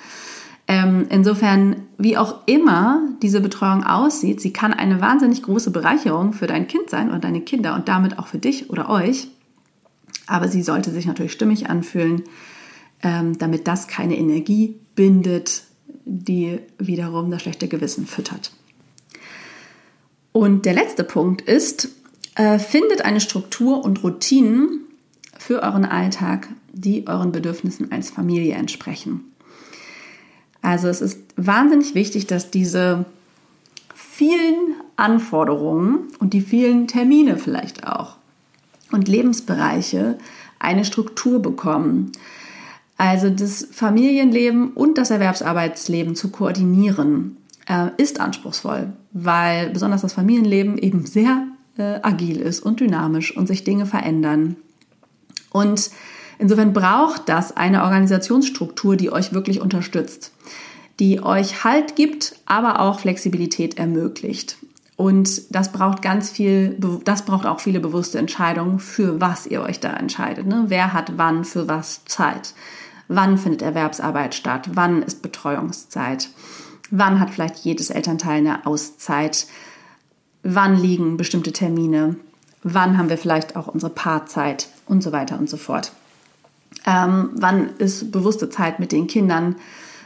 Ähm, 0.71 1.07
insofern, 1.09 1.87
wie 1.97 2.15
auch 2.15 2.41
immer 2.45 3.01
diese 3.23 3.41
Betreuung 3.41 3.83
aussieht, 3.83 4.39
sie 4.39 4.53
kann 4.53 4.71
eine 4.71 5.01
wahnsinnig 5.01 5.41
große 5.41 5.71
Bereicherung 5.71 6.31
für 6.31 6.45
dein 6.45 6.67
Kind 6.67 6.91
sein 6.91 7.09
oder 7.09 7.17
deine 7.17 7.41
Kinder 7.41 7.73
und 7.73 7.87
damit 7.87 8.19
auch 8.19 8.27
für 8.27 8.37
dich 8.37 8.69
oder 8.69 8.87
euch. 8.87 9.29
Aber 10.27 10.47
sie 10.47 10.61
sollte 10.61 10.91
sich 10.91 11.07
natürlich 11.07 11.31
stimmig 11.31 11.71
anfühlen, 11.71 12.21
ähm, 13.01 13.35
damit 13.39 13.67
das 13.67 13.87
keine 13.87 14.15
Energie 14.15 14.75
bindet, 14.93 15.63
die 16.05 16.59
wiederum 16.77 17.31
das 17.31 17.41
schlechte 17.41 17.67
Gewissen 17.67 18.05
füttert. 18.05 18.51
Und 20.33 20.65
der 20.65 20.73
letzte 20.73 21.03
Punkt 21.03 21.41
ist, 21.41 21.89
äh, 22.35 22.59
findet 22.59 23.01
eine 23.01 23.21
Struktur 23.21 23.83
und 23.83 24.03
Routinen 24.03 24.81
für 25.35 25.63
euren 25.63 25.85
Alltag, 25.85 26.47
die 26.71 27.07
euren 27.07 27.31
Bedürfnissen 27.31 27.91
als 27.91 28.11
Familie 28.11 28.53
entsprechen. 28.53 29.28
Also 30.61 30.87
es 30.87 31.01
ist 31.01 31.19
wahnsinnig 31.35 31.95
wichtig, 31.95 32.27
dass 32.27 32.51
diese 32.51 33.05
vielen 33.93 34.75
Anforderungen 34.95 36.07
und 36.19 36.33
die 36.33 36.41
vielen 36.41 36.87
Termine 36.87 37.37
vielleicht 37.37 37.87
auch 37.87 38.17
und 38.91 39.07
Lebensbereiche 39.07 40.17
eine 40.59 40.83
Struktur 40.83 41.41
bekommen. 41.41 42.11
Also 42.97 43.29
das 43.29 43.67
Familienleben 43.71 44.71
und 44.73 44.97
das 44.97 45.09
Erwerbsarbeitsleben 45.09 46.15
zu 46.15 46.29
koordinieren, 46.31 47.37
äh, 47.67 47.89
ist 47.95 48.19
anspruchsvoll, 48.19 48.91
weil 49.13 49.69
besonders 49.69 50.01
das 50.01 50.13
Familienleben 50.13 50.77
eben 50.77 51.05
sehr 51.05 51.47
äh, 51.77 51.99
agil 52.01 52.41
ist 52.41 52.59
und 52.59 52.81
dynamisch 52.81 53.35
und 53.37 53.47
sich 53.47 53.63
Dinge 53.63 53.85
verändern. 53.85 54.57
Und 55.51 55.91
Insofern 56.39 56.71
braucht 56.71 57.27
das 57.27 57.55
eine 57.55 57.83
Organisationsstruktur, 57.83 58.95
die 58.95 59.11
euch 59.11 59.33
wirklich 59.33 59.59
unterstützt, 59.61 60.31
die 60.99 61.21
euch 61.21 61.65
Halt 61.65 61.97
gibt, 61.97 62.33
aber 62.45 62.79
auch 62.79 63.01
Flexibilität 63.01 63.77
ermöglicht. 63.77 64.57
Und 64.95 65.53
das 65.53 65.71
braucht 65.71 66.01
ganz 66.01 66.29
viel, 66.31 66.77
das 67.03 67.25
braucht 67.25 67.45
auch 67.45 67.59
viele 67.59 67.81
bewusste 67.81 68.17
Entscheidungen, 68.17 68.79
für 68.79 69.21
was 69.21 69.47
ihr 69.47 69.61
euch 69.61 69.81
da 69.81 69.93
entscheidet. 69.93 70.47
Ne? 70.47 70.65
Wer 70.67 70.93
hat 70.93 71.17
wann 71.17 71.43
für 71.43 71.67
was 71.67 72.05
Zeit? 72.05 72.53
Wann 73.09 73.37
findet 73.37 73.61
Erwerbsarbeit 73.61 74.33
statt? 74.33 74.69
Wann 74.73 75.03
ist 75.03 75.21
Betreuungszeit? 75.21 76.29
Wann 76.89 77.19
hat 77.19 77.31
vielleicht 77.31 77.57
jedes 77.59 77.89
Elternteil 77.89 78.37
eine 78.37 78.65
Auszeit? 78.65 79.47
Wann 80.43 80.77
liegen 80.77 81.17
bestimmte 81.17 81.51
Termine? 81.51 82.15
Wann 82.63 82.97
haben 82.97 83.09
wir 83.09 83.17
vielleicht 83.17 83.55
auch 83.55 83.67
unsere 83.67 83.91
Paarzeit? 83.91 84.69
Und 84.85 85.03
so 85.03 85.11
weiter 85.11 85.37
und 85.37 85.49
so 85.49 85.57
fort. 85.57 85.91
Ähm, 86.85 87.31
wann 87.35 87.69
ist 87.77 88.11
bewusste 88.11 88.49
Zeit 88.49 88.79
mit 88.79 88.91
den 88.91 89.07
Kindern? 89.07 89.55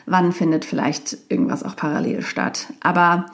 Wann 0.06 0.32
findet 0.32 0.66
vielleicht 0.66 1.18
irgendwas 1.30 1.64
auch 1.64 1.76
parallel 1.76 2.22
statt? 2.22 2.68
Aber 2.82 3.28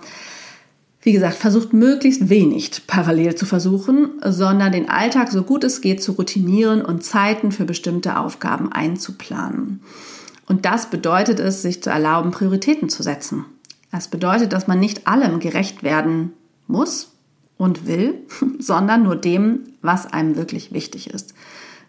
wie 1.02 1.14
gesagt, 1.14 1.36
versucht 1.36 1.72
möglichst 1.72 2.30
wenig 2.30 2.86
parallel 2.86 3.36
zu 3.36 3.46
versuchen, 3.46 4.20
sondern 4.24 4.74
den 4.74 4.90
Alltag 4.90 5.32
so 5.32 5.44
gut 5.44 5.64
es 5.64 5.82
geht 5.82 6.04
zu 6.04 6.14
routinieren 6.14 6.84
und 6.84 7.04
Zeiten 7.04 7.52
für 7.52 7.66
bestimmte 7.66 8.18
Aufgaben 8.20 8.72
einzuplanen. 8.72 9.82
Und 10.46 10.66
das 10.66 10.90
bedeutet 10.90 11.40
es, 11.40 11.62
sich 11.62 11.82
zu 11.82 11.90
erlauben, 11.90 12.32
Prioritäten 12.32 12.90
zu 12.90 13.02
setzen. 13.02 13.46
Das 13.92 14.10
bedeutet, 14.10 14.52
dass 14.52 14.68
man 14.68 14.80
nicht 14.80 15.08
allem 15.08 15.40
gerecht 15.40 15.84
werden 15.84 16.34
muss 16.68 17.12
und 17.58 17.88
will, 17.88 18.16
sondern 18.60 19.04
nur 19.04 19.16
dem, 19.16 19.62
was 19.82 20.06
einem 20.06 20.36
wirklich 20.36 20.74
wichtig 20.74 21.10
ist. 21.10 21.34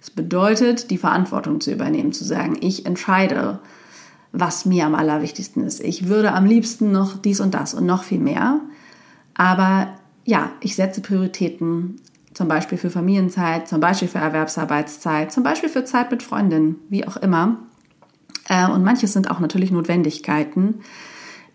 Es 0.01 0.11
bedeutet, 0.11 0.91
die 0.91 0.99
Verantwortung 0.99 1.61
zu 1.61 1.71
übernehmen, 1.73 2.13
zu 2.13 2.25
sagen, 2.25 2.57
ich 2.61 2.87
entscheide, 2.87 3.59
was 4.33 4.65
mir 4.65 4.87
am 4.87 4.95
allerwichtigsten 4.95 5.65
ist. 5.65 5.81
Ich 5.81 6.09
würde 6.09 6.33
am 6.33 6.47
liebsten 6.47 6.93
noch 6.93 7.19
dies 7.19 7.41
und 7.41 7.53
das 7.53 7.75
und 7.75 7.87
noch 7.87 8.05
viel 8.05 8.21
mehr. 8.21 8.61
Aber 9.35 9.89
ja, 10.25 10.53
ich 10.61 10.77
setze 10.77 11.01
Prioritäten, 11.01 11.97
zum 12.33 12.49
Beispiel 12.49 12.79
für 12.79 12.91
Familienzeit, 12.91 13.69
zum 13.69 13.81
Beispiel 13.81 14.09
für 14.09 14.19
Erwerbsarbeitszeit, 14.19 15.33
zum 15.33 15.43
Beispiel 15.43 15.69
für 15.69 15.85
Zeit 15.85 16.11
mit 16.11 16.23
Freundinnen, 16.23 16.77
wie 16.89 17.07
auch 17.07 17.17
immer. 17.17 17.57
Äh, 18.49 18.69
und 18.71 18.85
manches 18.85 19.13
sind 19.13 19.31
auch 19.31 19.41
natürlich 19.41 19.71
Notwendigkeiten. 19.71 20.81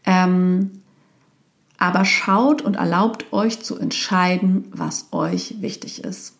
Ähm, 0.05 0.71
aber 1.77 2.05
schaut 2.05 2.61
und 2.61 2.75
erlaubt 2.75 3.31
euch 3.33 3.61
zu 3.61 3.77
entscheiden, 3.77 4.65
was 4.71 5.07
euch 5.11 5.61
wichtig 5.61 6.03
ist. 6.03 6.34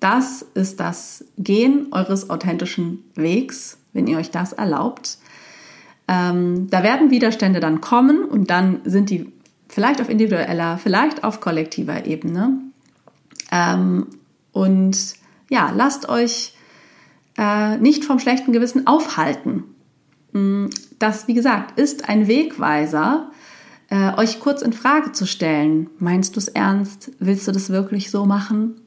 Das 0.00 0.44
ist 0.54 0.80
das 0.80 1.24
Gehen 1.38 1.88
eures 1.92 2.30
authentischen 2.30 3.04
Wegs, 3.14 3.78
wenn 3.92 4.06
ihr 4.06 4.18
euch 4.18 4.30
das 4.30 4.52
erlaubt. 4.52 5.18
Ähm, 6.08 6.68
da 6.70 6.82
werden 6.82 7.10
Widerstände 7.10 7.60
dann 7.60 7.80
kommen 7.80 8.24
und 8.24 8.50
dann 8.50 8.80
sind 8.84 9.10
die 9.10 9.30
vielleicht 9.68 10.00
auf 10.00 10.08
individueller, 10.08 10.78
vielleicht 10.78 11.22
auf 11.22 11.40
kollektiver 11.40 12.06
Ebene. 12.06 12.58
Ähm, 13.52 14.06
und 14.52 14.96
ja, 15.50 15.72
lasst 15.74 16.08
euch 16.08 16.54
äh, 17.38 17.76
nicht 17.76 18.04
vom 18.04 18.18
schlechten 18.18 18.52
Gewissen 18.52 18.86
aufhalten. 18.86 19.64
Mm, 20.32 20.66
das, 20.98 21.28
wie 21.28 21.34
gesagt, 21.34 21.78
ist 21.78 22.08
ein 22.08 22.26
Wegweiser, 22.26 23.30
äh, 23.90 24.14
euch 24.16 24.40
kurz 24.40 24.62
in 24.62 24.72
Frage 24.72 25.12
zu 25.12 25.26
stellen. 25.26 25.90
Meinst 25.98 26.36
du 26.36 26.40
es 26.40 26.48
ernst? 26.48 27.12
Willst 27.18 27.46
du 27.46 27.52
das 27.52 27.70
wirklich 27.70 28.10
so 28.10 28.26
machen? 28.26 28.80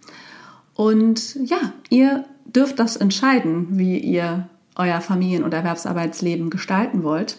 Und 0.75 1.36
ja, 1.36 1.73
ihr 1.89 2.25
dürft 2.45 2.79
das 2.79 2.95
entscheiden, 2.95 3.67
wie 3.71 3.97
ihr 3.97 4.47
euer 4.75 5.01
Familien- 5.01 5.43
und 5.43 5.53
Erwerbsarbeitsleben 5.53 6.49
gestalten 6.49 7.03
wollt. 7.03 7.38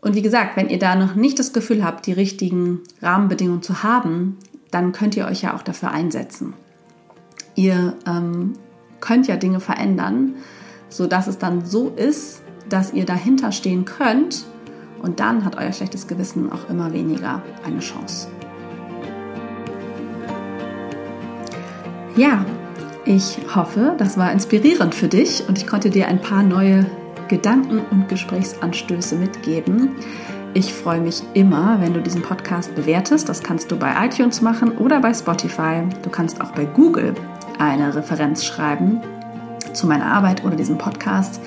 Und 0.00 0.14
wie 0.14 0.22
gesagt, 0.22 0.56
wenn 0.56 0.68
ihr 0.68 0.78
da 0.78 0.96
noch 0.96 1.14
nicht 1.14 1.38
das 1.38 1.52
Gefühl 1.52 1.84
habt, 1.84 2.06
die 2.06 2.12
richtigen 2.12 2.80
Rahmenbedingungen 3.00 3.62
zu 3.62 3.82
haben, 3.82 4.38
dann 4.70 4.92
könnt 4.92 5.16
ihr 5.16 5.26
euch 5.26 5.42
ja 5.42 5.54
auch 5.54 5.62
dafür 5.62 5.90
einsetzen. 5.90 6.54
Ihr 7.54 7.94
ähm, 8.06 8.54
könnt 9.00 9.28
ja 9.28 9.36
Dinge 9.36 9.60
verändern, 9.60 10.34
sodass 10.88 11.26
es 11.26 11.38
dann 11.38 11.64
so 11.64 11.90
ist, 11.90 12.42
dass 12.68 12.92
ihr 12.92 13.04
dahinter 13.04 13.52
stehen 13.52 13.84
könnt 13.84 14.46
und 15.02 15.20
dann 15.20 15.44
hat 15.44 15.56
euer 15.56 15.72
schlechtes 15.72 16.06
Gewissen 16.06 16.50
auch 16.50 16.70
immer 16.70 16.92
weniger 16.92 17.42
eine 17.64 17.80
Chance. 17.80 18.28
Ja, 22.16 22.44
ich 23.06 23.38
hoffe, 23.54 23.94
das 23.96 24.18
war 24.18 24.30
inspirierend 24.32 24.94
für 24.94 25.08
dich 25.08 25.44
und 25.48 25.56
ich 25.56 25.66
konnte 25.66 25.88
dir 25.88 26.08
ein 26.08 26.20
paar 26.20 26.42
neue 26.42 26.86
Gedanken 27.28 27.80
und 27.90 28.08
Gesprächsanstöße 28.08 29.16
mitgeben. 29.16 29.96
Ich 30.52 30.74
freue 30.74 31.00
mich 31.00 31.22
immer, 31.32 31.80
wenn 31.80 31.94
du 31.94 32.02
diesen 32.02 32.20
Podcast 32.20 32.74
bewertest. 32.74 33.30
Das 33.30 33.42
kannst 33.42 33.70
du 33.70 33.76
bei 33.76 33.94
iTunes 34.04 34.42
machen 34.42 34.76
oder 34.76 35.00
bei 35.00 35.14
Spotify. 35.14 35.82
Du 36.02 36.10
kannst 36.10 36.42
auch 36.42 36.50
bei 36.50 36.66
Google 36.66 37.14
eine 37.58 37.94
Referenz 37.94 38.44
schreiben 38.44 39.00
zu 39.72 39.86
meiner 39.86 40.12
Arbeit 40.12 40.44
oder 40.44 40.54
diesem 40.54 40.76
Podcast. 40.76 41.40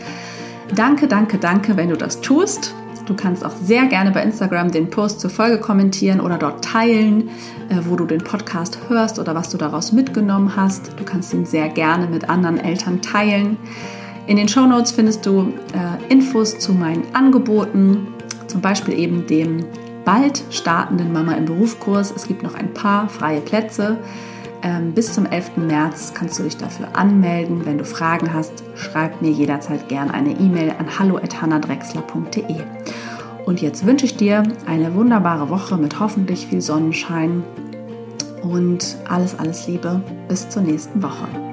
Danke, 0.74 1.08
danke, 1.08 1.38
danke, 1.38 1.78
wenn 1.78 1.90
du 1.90 1.96
das 1.96 2.22
tust. 2.22 2.74
Du 3.06 3.14
kannst 3.14 3.46
auch 3.46 3.52
sehr 3.52 3.86
gerne 3.86 4.12
bei 4.12 4.24
Instagram 4.24 4.72
den 4.72 4.90
Post 4.90 5.20
zur 5.20 5.30
Folge 5.30 5.60
kommentieren 5.60 6.20
oder 6.20 6.38
dort 6.38 6.66
teilen, 6.66 7.30
äh, 7.70 7.78
wo 7.88 7.96
du 7.96 8.06
den 8.06 8.24
Podcast 8.24 8.80
hörst 8.88 9.20
oder 9.20 9.36
was 9.36 9.50
du 9.50 9.58
daraus 9.58 9.92
mitgenommen 9.92 10.56
hast. 10.56 10.92
Du 10.98 11.04
kannst 11.04 11.34
ihn 11.34 11.46
sehr 11.46 11.70
gerne 11.70 12.08
mit 12.08 12.30
anderen 12.30 12.58
Eltern 12.58 13.02
teilen. 13.02 13.58
In 14.26 14.38
den 14.38 14.48
Show 14.48 14.66
Notes 14.66 14.92
findest 14.92 15.26
du 15.26 15.54
äh, 15.74 16.12
Infos 16.12 16.58
zu 16.58 16.74
meinen 16.74 17.04
Angeboten, 17.14 18.08
zum 18.48 18.62
Beispiel 18.62 18.98
eben 18.98 19.28
dem 19.28 19.66
bald 20.04 20.44
startenden 20.50 21.14
Mama 21.14 21.34
im 21.34 21.46
Berufskurs. 21.46 22.12
Es 22.16 22.28
gibt 22.28 22.42
noch 22.42 22.56
ein 22.56 22.74
paar 22.74 23.08
freie 23.08 23.42
Plätze. 23.42 23.98
Ähm, 24.66 24.94
bis 24.96 25.14
zum 25.14 25.28
11. 25.28 25.58
März 25.58 26.16
kannst 26.16 26.40
du 26.40 26.44
dich 26.44 26.58
dafür 26.58 26.88
anmelden. 26.98 27.68
Wenn 27.68 27.78
du 27.78 27.86
Fragen 27.86 28.34
hast, 28.34 28.64
schreib 28.74 29.22
mir 29.22 29.30
jederzeit 29.30 29.88
gerne 29.90 30.12
eine 30.12 30.32
E-Mail 30.32 30.72
an 30.80 30.98
hallo@hannadrexler.de. 30.98 32.64
Und 33.46 33.62
jetzt 33.62 33.86
wünsche 33.86 34.08
ich 34.08 34.18
dir 34.18 34.42
eine 34.66 34.96
wunderbare 34.96 35.52
Woche 35.52 35.78
mit 35.78 36.00
hoffentlich 36.00 36.48
viel 36.48 36.62
Sonnenschein 36.62 37.44
und 38.42 38.98
alles, 39.08 39.38
alles 39.38 39.68
Liebe. 39.68 40.02
Bis 40.28 40.50
zur 40.50 40.64
nächsten 40.64 41.04
Woche. 41.04 41.45